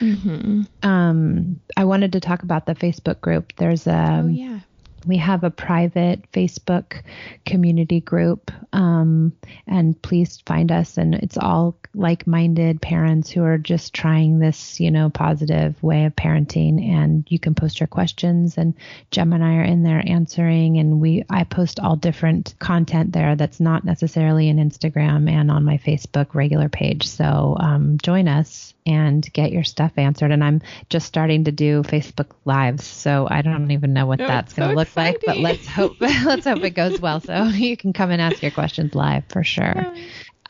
Mm-hmm. 0.00 0.62
Um, 0.82 1.60
I 1.76 1.84
wanted 1.84 2.12
to 2.12 2.20
talk 2.20 2.42
about 2.42 2.64
the 2.64 2.74
Facebook 2.74 3.20
group. 3.20 3.52
There's 3.56 3.86
a 3.86 4.22
oh, 4.24 4.28
yeah 4.28 4.60
we 5.06 5.16
have 5.16 5.44
a 5.44 5.50
private 5.50 6.30
Facebook 6.32 7.02
community 7.46 8.00
group, 8.00 8.50
um, 8.72 9.32
and 9.66 10.00
please 10.02 10.42
find 10.46 10.70
us. 10.70 10.98
And 10.98 11.14
it's 11.14 11.38
all 11.38 11.76
like-minded 11.94 12.80
parents 12.80 13.30
who 13.30 13.42
are 13.44 13.58
just 13.58 13.94
trying 13.94 14.38
this, 14.38 14.78
you 14.80 14.90
know, 14.90 15.10
positive 15.10 15.82
way 15.82 16.04
of 16.04 16.14
parenting. 16.14 16.90
And 16.90 17.24
you 17.28 17.38
can 17.38 17.54
post 17.54 17.80
your 17.80 17.86
questions, 17.86 18.58
and 18.58 18.74
Gemma 19.10 19.36
and 19.36 19.44
I 19.44 19.56
are 19.56 19.64
in 19.64 19.82
there 19.82 20.02
answering. 20.06 20.78
And 20.78 21.00
we, 21.00 21.24
I 21.30 21.44
post 21.44 21.80
all 21.80 21.96
different 21.96 22.54
content 22.58 23.12
there 23.12 23.36
that's 23.36 23.60
not 23.60 23.84
necessarily 23.84 24.48
in 24.48 24.56
Instagram 24.56 25.30
and 25.30 25.50
on 25.50 25.64
my 25.64 25.78
Facebook 25.78 26.34
regular 26.34 26.68
page. 26.68 27.08
So 27.08 27.56
um, 27.58 27.98
join 28.02 28.28
us 28.28 28.74
and 28.86 29.30
get 29.32 29.52
your 29.52 29.64
stuff 29.64 29.92
answered. 29.96 30.30
And 30.30 30.42
I'm 30.42 30.62
just 30.88 31.06
starting 31.06 31.44
to 31.44 31.52
do 31.52 31.82
Facebook 31.82 32.30
lives, 32.44 32.84
so 32.84 33.26
I 33.30 33.42
don't 33.42 33.70
even 33.70 33.92
know 33.92 34.06
what 34.06 34.20
oh, 34.20 34.26
that's 34.26 34.52
going 34.52 34.68
to 34.68 34.72
so 34.74 34.76
look 34.76 34.88
exciting. 34.88 35.20
like. 35.26 35.26
But 35.26 35.38
let's 35.38 35.66
hope 35.66 35.96
let's 36.00 36.46
hope 36.46 36.64
it 36.64 36.70
goes 36.70 37.00
well, 37.00 37.20
so 37.20 37.44
you 37.44 37.76
can 37.76 37.92
come 37.92 38.10
and 38.10 38.20
ask 38.20 38.42
your 38.42 38.52
questions 38.52 38.94
live 38.94 39.24
for 39.28 39.44
sure. 39.44 39.74
Yeah. 39.76 39.94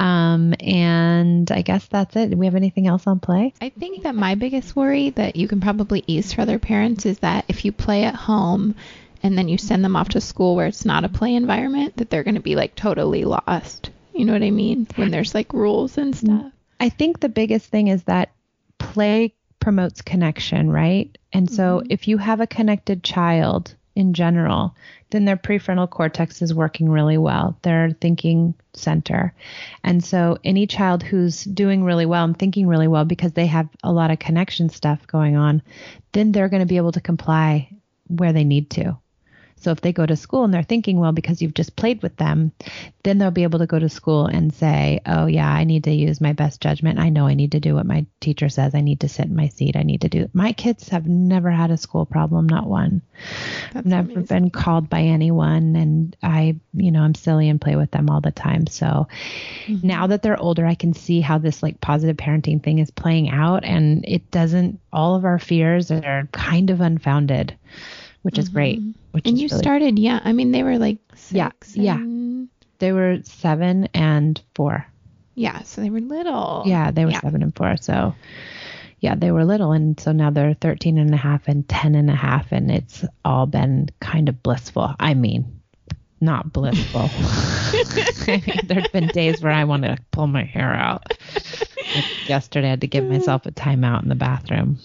Um, 0.01 0.55
and 0.61 1.51
I 1.53 1.61
guess 1.61 1.87
that's 1.87 2.17
it. 2.17 2.31
Do 2.31 2.37
we 2.39 2.47
have 2.47 2.55
anything 2.55 2.87
else 2.87 3.07
on 3.07 3.21
play? 3.21 3.53
I 3.61 3.69
think 3.69 4.05
that 4.05 4.15
my 4.15 4.35
biggest 4.35 4.75
worry 4.75 5.11
that 5.11 5.37
you 5.37 5.47
can 5.47 5.61
probably 5.61 6.03
ease 6.07 6.33
for 6.33 6.41
other 6.41 6.59
parents 6.59 7.05
is 7.05 7.19
that 7.19 7.45
if 7.49 7.67
you 7.67 7.73
play 7.73 8.05
at 8.05 8.15
home 8.15 8.77
and 9.23 9.37
then 9.37 9.51
you 9.51 9.59
send 9.59 9.85
them 9.85 9.97
off 9.97 10.09
to 10.11 10.21
school 10.23 10.57
where 10.57 10.69
it's 10.69 10.87
not 10.87 11.05
a 11.05 11.11
play 11.11 11.35
environment, 11.35 11.99
that 11.99 12.09
they're 12.09 12.25
going 12.25 12.37
to 12.37 12.41
be 12.41 12.57
like 12.57 12.75
totally 12.75 13.25
lost. 13.25 13.91
You 14.15 14.25
know 14.25 14.33
what 14.33 14.43
I 14.43 14.51
mean? 14.51 14.87
When 14.97 15.11
there's 15.11 15.35
like 15.35 15.53
rules 15.53 15.99
and 15.99 16.17
stuff. 16.17 16.51
I 16.81 16.89
think 16.89 17.21
the 17.21 17.29
biggest 17.29 17.67
thing 17.67 17.89
is 17.89 18.05
that 18.05 18.33
play 18.79 19.35
promotes 19.61 20.01
connection, 20.03 20.71
right? 20.71 21.17
And 21.33 21.51
so 21.51 21.79
mm-hmm. 21.79 21.87
if 21.91 22.09
you 22.09 22.19
have 22.19 22.41
a 22.41 22.47
connected 22.47 23.05
child 23.05 23.75
in 23.95 24.15
general, 24.15 24.75
then 25.11 25.27
their 25.27 25.37
prefrontal 25.37 25.91
cortex 25.91 26.41
is 26.41 26.55
working 26.55 26.89
really 26.89 27.19
well, 27.19 27.59
their 27.63 27.91
thinking 28.01 28.55
center. 28.73 29.35
And 29.85 30.03
so 30.03 30.39
any 30.45 30.67
child 30.67 31.03
who's 31.03 31.45
doing 31.45 31.85
really 31.85 32.07
well 32.07 32.25
and 32.25 32.39
thinking 32.39 32.67
really 32.67 32.89
well 32.89 33.05
because 33.05 33.33
they 33.33 33.47
have 33.47 33.69
a 33.83 33.93
lot 33.93 34.11
of 34.11 34.19
connection 34.19 34.71
stuff 34.71 35.07
going 35.07 35.37
on, 35.37 35.63
then 36.13 36.33
they're 36.33 36.49
going 36.49 36.61
to 36.63 36.67
be 36.67 36.79
able 36.79 36.93
to 36.93 37.01
comply 37.01 37.69
where 38.07 38.33
they 38.33 38.45
need 38.45 38.71
to. 38.71 38.97
So 39.61 39.71
if 39.71 39.81
they 39.81 39.93
go 39.93 40.07
to 40.07 40.17
school 40.17 40.45
and 40.45 40.53
they're 40.53 40.63
thinking, 40.63 40.99
well, 40.99 41.13
because 41.13 41.41
you've 41.43 41.55
just 41.55 41.77
played 41.77 42.03
with 42.03 42.17
them, 42.17 42.53
then 43.03 43.19
they'll 43.19 43.31
be 43.31 43.43
able 43.43 43.61
to 43.61 43.67
go 43.67 43.79
to 43.79 43.89
school 43.89 44.27
and 44.27 44.53
say, 44.53 45.01
oh, 45.07 45.27
yeah, 45.27 45.49
I 45.49 45.65
need 45.65 45.85
to 45.85 45.93
use 45.93 46.21
my 46.21 46.33
best 46.33 46.61
judgment. 46.61 46.99
I 46.99 47.09
know 47.11 47.27
I 47.27 47.35
need 47.35 47.53
to 47.53 47.61
do 47.61 47.75
what 47.75 47.87
my 47.87 48.07
teacher 48.21 48.49
says. 48.49 48.75
I 48.75 48.81
need 48.81 49.01
to 49.01 49.09
sit 49.09 49.27
in 49.27 49.37
my 49.37 49.49
seat. 49.49 49.77
I 49.77 49.83
need 49.83 50.03
to 50.03 50.09
do. 50.09 50.29
My 50.33 50.53
kids 50.53 50.89
have 50.89 51.07
never 51.07 51.51
had 51.51 51.71
a 51.71 51.77
school 51.77 52.07
problem, 52.07 52.49
not 52.49 52.67
one. 52.67 53.03
That's 53.73 53.79
I've 53.79 53.87
never 53.87 54.13
amazing. 54.13 54.25
been 54.25 54.51
called 54.51 54.89
by 54.89 55.03
anyone, 55.03 55.77
and 55.77 56.17
I, 56.23 56.57
you 56.75 56.91
know, 56.91 57.03
I'm 57.03 57.15
silly 57.15 57.49
and 57.49 57.61
play 57.61 57.77
with 57.77 57.91
them 57.91 58.11
all 58.11 58.21
the 58.21 58.31
time. 58.31 58.67
So 58.67 59.09
mm-hmm. 59.67 59.87
now 59.87 60.07
that 60.07 60.23
they're 60.23 60.41
older, 60.41 60.67
I 60.67 60.75
can 60.75 60.95
see 60.95 61.21
how 61.21 61.39
this 61.39 61.63
like 61.63 61.81
positive 61.81 62.17
parenting 62.17 62.63
thing 62.63 62.79
is 62.79 62.91
playing 62.91 63.31
out, 63.31 63.65
and 63.65 64.05
it 64.07 64.31
doesn't. 64.31 64.81
All 64.93 65.15
of 65.15 65.25
our 65.25 65.39
fears 65.39 65.91
are 65.91 66.29
kind 66.33 66.71
of 66.71 66.81
unfounded 66.81 67.57
which 68.23 68.39
is 68.39 68.47
mm-hmm. 68.47 68.55
great. 68.55 68.81
Which 69.13 69.27
and 69.27 69.39
you 69.39 69.49
really 69.49 69.63
started, 69.63 69.99
yeah. 69.99 70.21
I 70.25 70.33
mean, 70.33 70.53
they 70.53 70.63
were 70.63 70.79
like 70.79 70.99
six. 71.15 71.77
yeah, 71.77 71.97
and... 71.97 72.43
yeah. 72.43 72.47
They 72.79 72.93
were 72.93 73.19
seven 73.25 73.89
and 73.93 74.41
four. 74.55 74.87
Yeah, 75.35 75.63
so 75.63 75.81
they 75.81 75.91
were 75.91 76.01
little. 76.01 76.63
Yeah, 76.67 76.91
they 76.91 77.05
were 77.05 77.11
yeah. 77.11 77.21
seven 77.21 77.43
and 77.43 77.55
four. 77.55 77.77
So 77.77 78.15
yeah, 79.01 79.15
they 79.15 79.31
were 79.31 79.45
little, 79.45 79.73
and 79.73 79.99
so 79.99 80.13
now 80.13 80.31
they're 80.31 80.55
13 80.55 80.99
and 80.99 81.13
a 81.15 81.17
half 81.17 81.49
and 81.49 81.67
10 81.69 81.95
and 81.95 82.11
a 82.11 82.15
half, 82.15 82.53
and 82.53 82.71
it's 82.71 83.05
all 83.25 83.47
been 83.47 83.89
kind 84.01 84.29
of 84.29 84.43
blissful. 84.43 84.95
I 85.01 85.15
mean, 85.15 85.61
not 86.21 86.53
blissful. 86.53 87.09
I 87.13 88.43
mean, 88.47 88.61
there's 88.67 88.89
been 88.89 89.07
days 89.09 89.41
where 89.41 89.53
I 89.53 89.65
want 89.65 89.85
to 89.85 89.97
pull 90.11 90.27
my 90.27 90.45
hair 90.45 90.73
out. 90.73 91.13
Like 91.93 92.29
yesterday, 92.29 92.69
I 92.69 92.71
had 92.71 92.83
to 92.83 92.87
give 92.87 93.05
myself 93.05 93.47
a 93.47 93.51
timeout 93.51 94.05
in 94.05 94.09
the 94.09 94.15
bathroom 94.15 94.79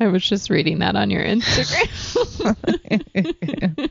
I 0.00 0.06
was 0.06 0.24
just 0.26 0.48
reading 0.48 0.78
that 0.78 0.96
on 0.96 1.10
your 1.10 1.22
Instagram. 1.22 2.56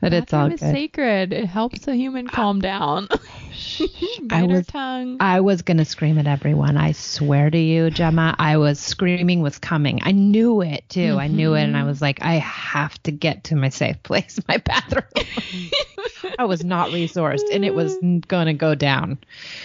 but 0.00 0.12
it's 0.12 0.32
all 0.32 0.48
good. 0.48 0.58
sacred. 0.58 1.32
It 1.32 1.46
helps 1.46 1.86
a 1.86 1.94
human 1.94 2.26
calm 2.26 2.60
down. 2.60 3.08
I 4.30 4.42
was 4.42 4.66
tongue. 4.66 5.18
I 5.20 5.40
was 5.40 5.62
gonna 5.62 5.84
scream 5.84 6.18
at 6.18 6.26
everyone. 6.26 6.76
I 6.76 6.92
swear 6.92 7.50
to 7.50 7.58
you, 7.58 7.90
Gemma. 7.90 8.34
I 8.38 8.56
was 8.56 8.80
screaming 8.80 9.42
was 9.42 9.58
coming. 9.58 10.00
I 10.02 10.12
knew 10.12 10.60
it 10.60 10.88
too. 10.88 11.00
Mm-hmm. 11.00 11.18
I 11.18 11.26
knew 11.28 11.54
it, 11.54 11.62
and 11.62 11.76
I 11.76 11.80
mm-hmm. 11.80 11.88
was 11.88 12.02
like, 12.02 12.22
I 12.22 12.34
have 12.34 13.00
to 13.04 13.12
get 13.12 13.44
to 13.44 13.56
my 13.56 13.68
safe 13.68 14.02
place, 14.02 14.40
my 14.48 14.56
bathroom. 14.58 15.04
I 16.38 16.44
was 16.44 16.64
not 16.64 16.90
resourced, 16.90 17.44
and 17.52 17.64
it 17.64 17.74
was 17.74 17.96
gonna 18.28 18.54
go 18.54 18.74
down. 18.74 19.18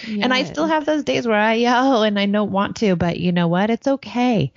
Yes. 0.06 0.20
And 0.22 0.32
I 0.32 0.44
still 0.44 0.66
have 0.66 0.86
those 0.86 1.02
days 1.02 1.26
where 1.26 1.38
I 1.38 1.54
yell 1.54 2.02
and 2.02 2.18
I 2.18 2.26
don't 2.26 2.52
want 2.52 2.76
to, 2.76 2.96
but 2.96 3.18
you 3.18 3.32
know 3.32 3.48
what? 3.48 3.70
It's 3.70 3.88
okay. 3.88 4.52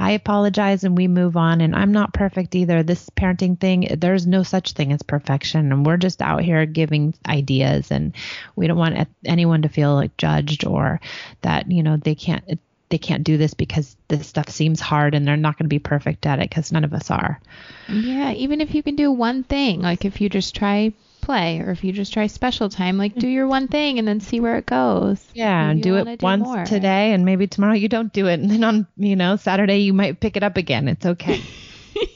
I 0.00 0.12
apologize 0.12 0.82
and 0.82 0.96
we 0.96 1.08
move 1.08 1.36
on. 1.36 1.60
And 1.60 1.76
I'm 1.76 1.92
not 1.92 2.14
perfect 2.14 2.54
either. 2.54 2.82
This 2.82 3.10
parenting 3.10 3.60
thing, 3.60 3.96
there's 3.98 4.26
no 4.26 4.42
such 4.42 4.72
thing 4.72 4.92
as 4.92 5.02
perfection. 5.02 5.70
And 5.70 5.84
we're 5.84 5.98
just 5.98 6.22
out 6.22 6.42
here 6.42 6.64
giving 6.64 7.12
ideas. 7.28 7.90
And 7.90 8.14
we 8.56 8.66
don't 8.66 8.78
want 8.78 9.08
anyone 9.26 9.62
to 9.62 9.68
feel 9.68 9.94
like 9.94 10.16
judged 10.16 10.66
or 10.66 11.02
that, 11.42 11.70
you 11.70 11.82
know, 11.82 11.98
they 11.98 12.14
can't. 12.14 12.58
They 12.88 12.98
can't 12.98 13.22
do 13.22 13.36
this 13.36 13.54
because 13.54 13.96
this 14.08 14.26
stuff 14.26 14.48
seems 14.48 14.80
hard 14.80 15.14
and 15.14 15.24
they're 15.24 15.36
not 15.36 15.56
going 15.56 15.66
to 15.66 15.68
be 15.68 15.78
perfect 15.78 16.26
at 16.26 16.40
it 16.40 16.50
because 16.50 16.72
none 16.72 16.82
of 16.82 16.92
us 16.92 17.08
are. 17.08 17.40
Yeah, 17.88 18.32
even 18.32 18.60
if 18.60 18.74
you 18.74 18.82
can 18.82 18.96
do 18.96 19.12
one 19.12 19.44
thing, 19.44 19.80
like 19.80 20.04
if 20.04 20.20
you 20.20 20.28
just 20.28 20.56
try 20.56 20.92
play 21.20 21.60
or 21.60 21.70
if 21.70 21.84
you 21.84 21.92
just 21.92 22.12
try 22.12 22.26
special 22.26 22.68
time 22.68 22.98
like 22.98 23.14
do 23.14 23.28
your 23.28 23.46
one 23.46 23.68
thing 23.68 23.98
and 23.98 24.06
then 24.06 24.20
see 24.20 24.40
where 24.40 24.56
it 24.56 24.66
goes 24.66 25.24
yeah 25.34 25.70
and 25.70 25.82
do 25.82 25.96
it 25.96 26.18
do 26.18 26.24
once 26.24 26.44
more. 26.44 26.64
today 26.64 27.12
and 27.12 27.24
maybe 27.24 27.46
tomorrow 27.46 27.74
you 27.74 27.88
don't 27.88 28.12
do 28.12 28.26
it 28.26 28.34
and 28.40 28.50
then 28.50 28.64
on 28.64 28.86
you 28.96 29.16
know 29.16 29.36
saturday 29.36 29.78
you 29.78 29.92
might 29.92 30.20
pick 30.20 30.36
it 30.36 30.42
up 30.42 30.56
again 30.56 30.88
it's 30.88 31.06
okay 31.06 31.40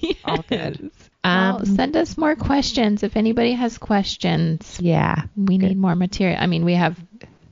yes. 0.01 0.17
all 0.25 0.45
good 0.49 0.91
um, 1.27 1.57
well, 1.57 1.65
send 1.65 1.97
us 1.97 2.19
more 2.19 2.37
questions 2.37 3.03
if 3.03 3.17
anybody 3.17 3.53
has 3.53 3.79
questions 3.79 4.79
yeah 4.81 5.23
we 5.37 5.59
good. 5.59 5.69
need 5.69 5.79
more 5.79 5.95
material 5.95 6.39
i 6.41 6.47
mean 6.47 6.65
we 6.65 6.75
have 6.75 6.99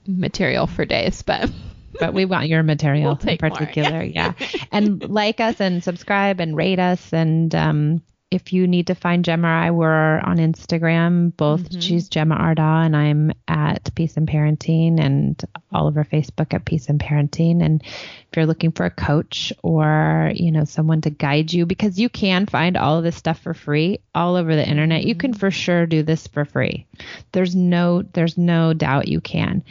material 0.07 0.67
for 0.67 0.85
days 0.85 1.23
but 1.23 1.51
but 2.01 2.15
we 2.15 2.25
want 2.25 2.49
your 2.49 2.63
material 2.63 3.19
we'll 3.23 3.33
in 3.33 3.39
particular. 3.39 4.03
yeah. 4.03 4.33
And 4.71 5.09
like 5.09 5.41
us 5.41 5.61
and 5.61 5.83
subscribe 5.83 6.41
and 6.41 6.57
rate 6.57 6.79
us 6.79 7.13
and 7.13 7.55
um, 7.55 8.03
if 8.33 8.53
you 8.53 8.67
need 8.67 8.87
to 8.87 8.95
find 8.95 9.25
Gemma, 9.25 9.47
I 9.47 9.71
we're 9.71 10.19
on 10.21 10.39
Instagram. 10.39 11.37
Both 11.37 11.69
mm-hmm. 11.69 11.81
she's 11.81 12.09
Gemma 12.09 12.35
Arda 12.35 12.63
and 12.63 12.97
I'm 12.97 13.33
at 13.47 13.95
Peace 13.95 14.17
and 14.17 14.27
Parenting, 14.27 14.99
and 14.99 15.41
all 15.71 15.87
over 15.87 16.03
Facebook 16.05 16.55
at 16.55 16.65
Peace 16.65 16.89
and 16.89 16.99
Parenting. 16.99 17.63
And 17.63 17.83
if 17.83 18.37
you're 18.37 18.47
looking 18.47 18.73
for 18.73 18.87
a 18.87 18.91
coach 18.91 19.53
or 19.63 20.33
you 20.35 20.51
know 20.51 20.65
someone 20.65 21.03
to 21.03 21.11
guide 21.11 21.53
you, 21.53 21.67
because 21.67 21.99
you 21.99 22.09
can 22.09 22.47
find 22.47 22.77
all 22.77 22.97
of 22.97 23.05
this 23.05 23.17
stuff 23.17 23.41
for 23.41 23.53
free 23.53 24.01
all 24.15 24.37
over 24.37 24.57
the 24.57 24.67
internet, 24.67 25.05
you 25.05 25.15
can 25.15 25.33
mm-hmm. 25.33 25.41
for 25.41 25.51
sure 25.51 25.85
do 25.85 26.03
this 26.03 26.27
for 26.27 26.45
free. 26.47 26.87
There's 27.33 27.55
no 27.55 28.03
there's 28.03 28.39
no 28.39 28.73
doubt 28.73 29.09
you 29.09 29.21
can. 29.21 29.63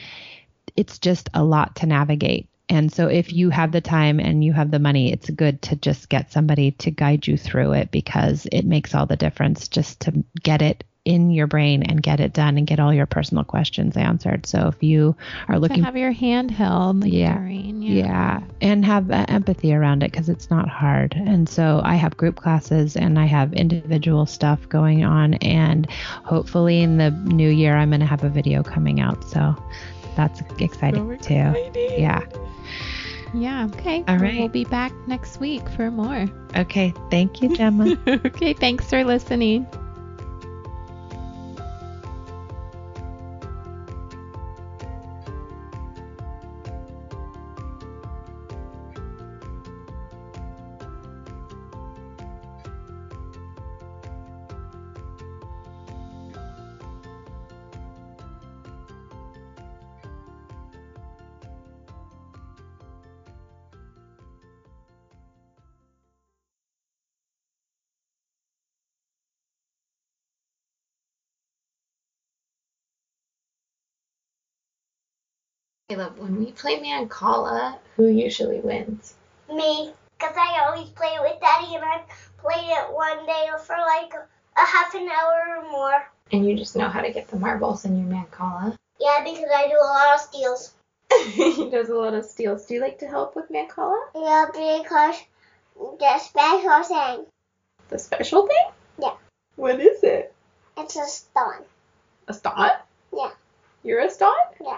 It's 0.76 1.00
just 1.00 1.30
a 1.34 1.44
lot 1.44 1.78
to 1.78 1.88
navigate. 1.88 2.48
And 2.72 2.90
so 2.90 3.08
if 3.08 3.34
you 3.34 3.50
have 3.50 3.74
the 3.74 3.82
time 3.82 4.22
and 4.22 4.46
you 4.46 4.54
have 4.54 4.72
the 4.72 4.80
money, 4.80 5.12
it's 5.12 5.30
good 5.30 5.62
to 5.64 5.76
just 5.76 6.08
get 6.08 6.32
somebody 6.32 6.72
to 6.72 6.90
guide 6.90 7.28
you 7.28 7.36
through 7.36 7.74
it 7.74 7.92
because 7.92 8.48
it 8.50 8.66
makes 8.66 8.96
all 8.96 9.06
the 9.06 9.18
difference 9.18 9.68
just 9.68 10.00
to 10.02 10.24
get 10.42 10.62
it 10.62 10.86
in 11.04 11.32
your 11.32 11.48
brain 11.48 11.84
and 11.84 12.02
get 12.02 12.22
it 12.22 12.32
done 12.32 12.58
and 12.58 12.66
get 12.66 12.80
all 12.80 12.94
your 12.94 13.08
personal 13.08 13.44
questions 13.44 13.98
answered. 13.98 14.46
So 14.46 14.70
if 14.70 14.82
you 14.82 15.18
are 15.50 15.60
looking 15.60 15.80
to 15.80 15.84
have 15.84 15.98
your 15.98 16.14
hand 16.14 16.50
held, 16.50 17.02
like 17.02 17.12
yeah, 17.12 17.38
during, 17.40 17.82
yeah, 17.82 18.06
yeah, 18.06 18.42
and 18.62 18.86
have 18.86 19.12
uh, 19.12 19.26
empathy 19.28 19.74
around 19.74 20.02
it 20.02 20.12
because 20.14 20.30
it's 20.30 20.50
not 20.50 20.70
hard. 20.70 21.14
And 21.14 21.50
so 21.50 21.82
I 21.84 21.96
have 21.96 22.16
group 22.16 22.38
classes 22.38 22.96
and 22.96 23.20
I 23.20 23.26
have 23.26 23.52
individual 23.52 24.26
stuff 24.26 24.70
going 24.70 25.04
on, 25.04 25.34
and 25.36 25.90
hopefully 26.24 26.82
in 26.82 27.00
the 27.00 27.12
new 27.12 27.50
year 27.50 27.76
I'm 27.76 27.90
going 27.90 28.00
to 28.00 28.06
have 28.06 28.24
a 28.24 28.30
video 28.30 28.64
coming 28.64 29.02
out. 29.02 29.28
So 29.28 29.62
that's 30.16 30.42
exciting 30.60 31.20
so 31.22 31.28
too. 31.28 31.72
Yeah. 31.98 32.22
Yeah. 33.34 33.68
Okay. 33.74 34.04
All 34.08 34.18
right. 34.18 34.38
We'll 34.40 34.50
be 34.50 34.66
back 34.66 34.92
next 35.08 35.40
week 35.40 35.68
for 35.70 35.90
more. 35.92 36.28
Okay. 36.56 36.94
Thank 37.10 37.42
you, 37.42 37.56
Gemma. 37.56 37.98
okay. 38.08 38.54
Thanks 38.54 38.90
for 38.90 39.04
listening. 39.04 39.68
Caleb, 75.92 76.18
when 76.20 76.40
we 76.40 76.54
play 76.54 76.80
Mancala, 76.80 77.78
who 77.98 78.08
usually 78.08 78.62
wins? 78.62 79.14
Me, 79.54 79.92
because 80.18 80.38
I 80.38 80.66
always 80.66 80.88
play 80.92 81.18
with 81.20 81.38
Daddy 81.42 81.76
and 81.76 81.84
I've 81.84 82.08
played 82.38 82.70
it 82.70 82.94
one 82.94 83.26
day 83.26 83.50
for 83.66 83.76
like 83.76 84.14
a, 84.14 84.66
half 84.66 84.96
an 84.96 85.10
hour 85.10 85.58
or 85.58 85.70
more. 85.70 86.10
And 86.32 86.46
you 86.48 86.56
just 86.56 86.78
know 86.78 86.88
how 86.88 87.02
to 87.02 87.12
get 87.12 87.28
the 87.28 87.36
marbles 87.36 87.84
in 87.84 87.98
your 87.98 88.08
Mancala? 88.08 88.78
Yeah, 89.02 89.22
because 89.26 89.50
I 89.54 89.68
do 89.68 89.76
a 89.76 89.84
lot 89.84 90.16
of 90.16 90.22
steals. 90.22 90.74
he 91.34 91.70
does 91.70 91.90
a 91.90 91.96
lot 91.96 92.14
of 92.14 92.24
steals. 92.24 92.66
Do 92.68 92.76
you 92.76 92.80
like 92.80 93.00
to 93.00 93.08
help 93.08 93.36
with 93.36 93.50
Mancala? 93.50 94.00
Yeah, 94.16 94.46
because 94.54 95.18
the 96.00 96.20
special 96.20 96.84
thing. 96.84 97.26
The 97.90 98.00
special 98.00 98.48
thing? 98.48 98.66
Yeah. 98.98 99.16
What 99.58 99.82
is 99.82 100.04
it? 100.04 100.34
It's 100.78 100.96
a 100.96 101.06
stone. 101.06 101.66
A 102.30 102.34
stot? 102.34 102.88
Yeah. 103.14 103.32
You're 103.84 104.00
a 104.00 104.10
stot? 104.10 104.56
Yeah. 104.64 104.78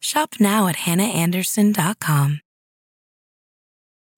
Shop 0.00 0.36
now 0.40 0.66
at 0.66 0.76
hannaandersson.com. 0.76 2.40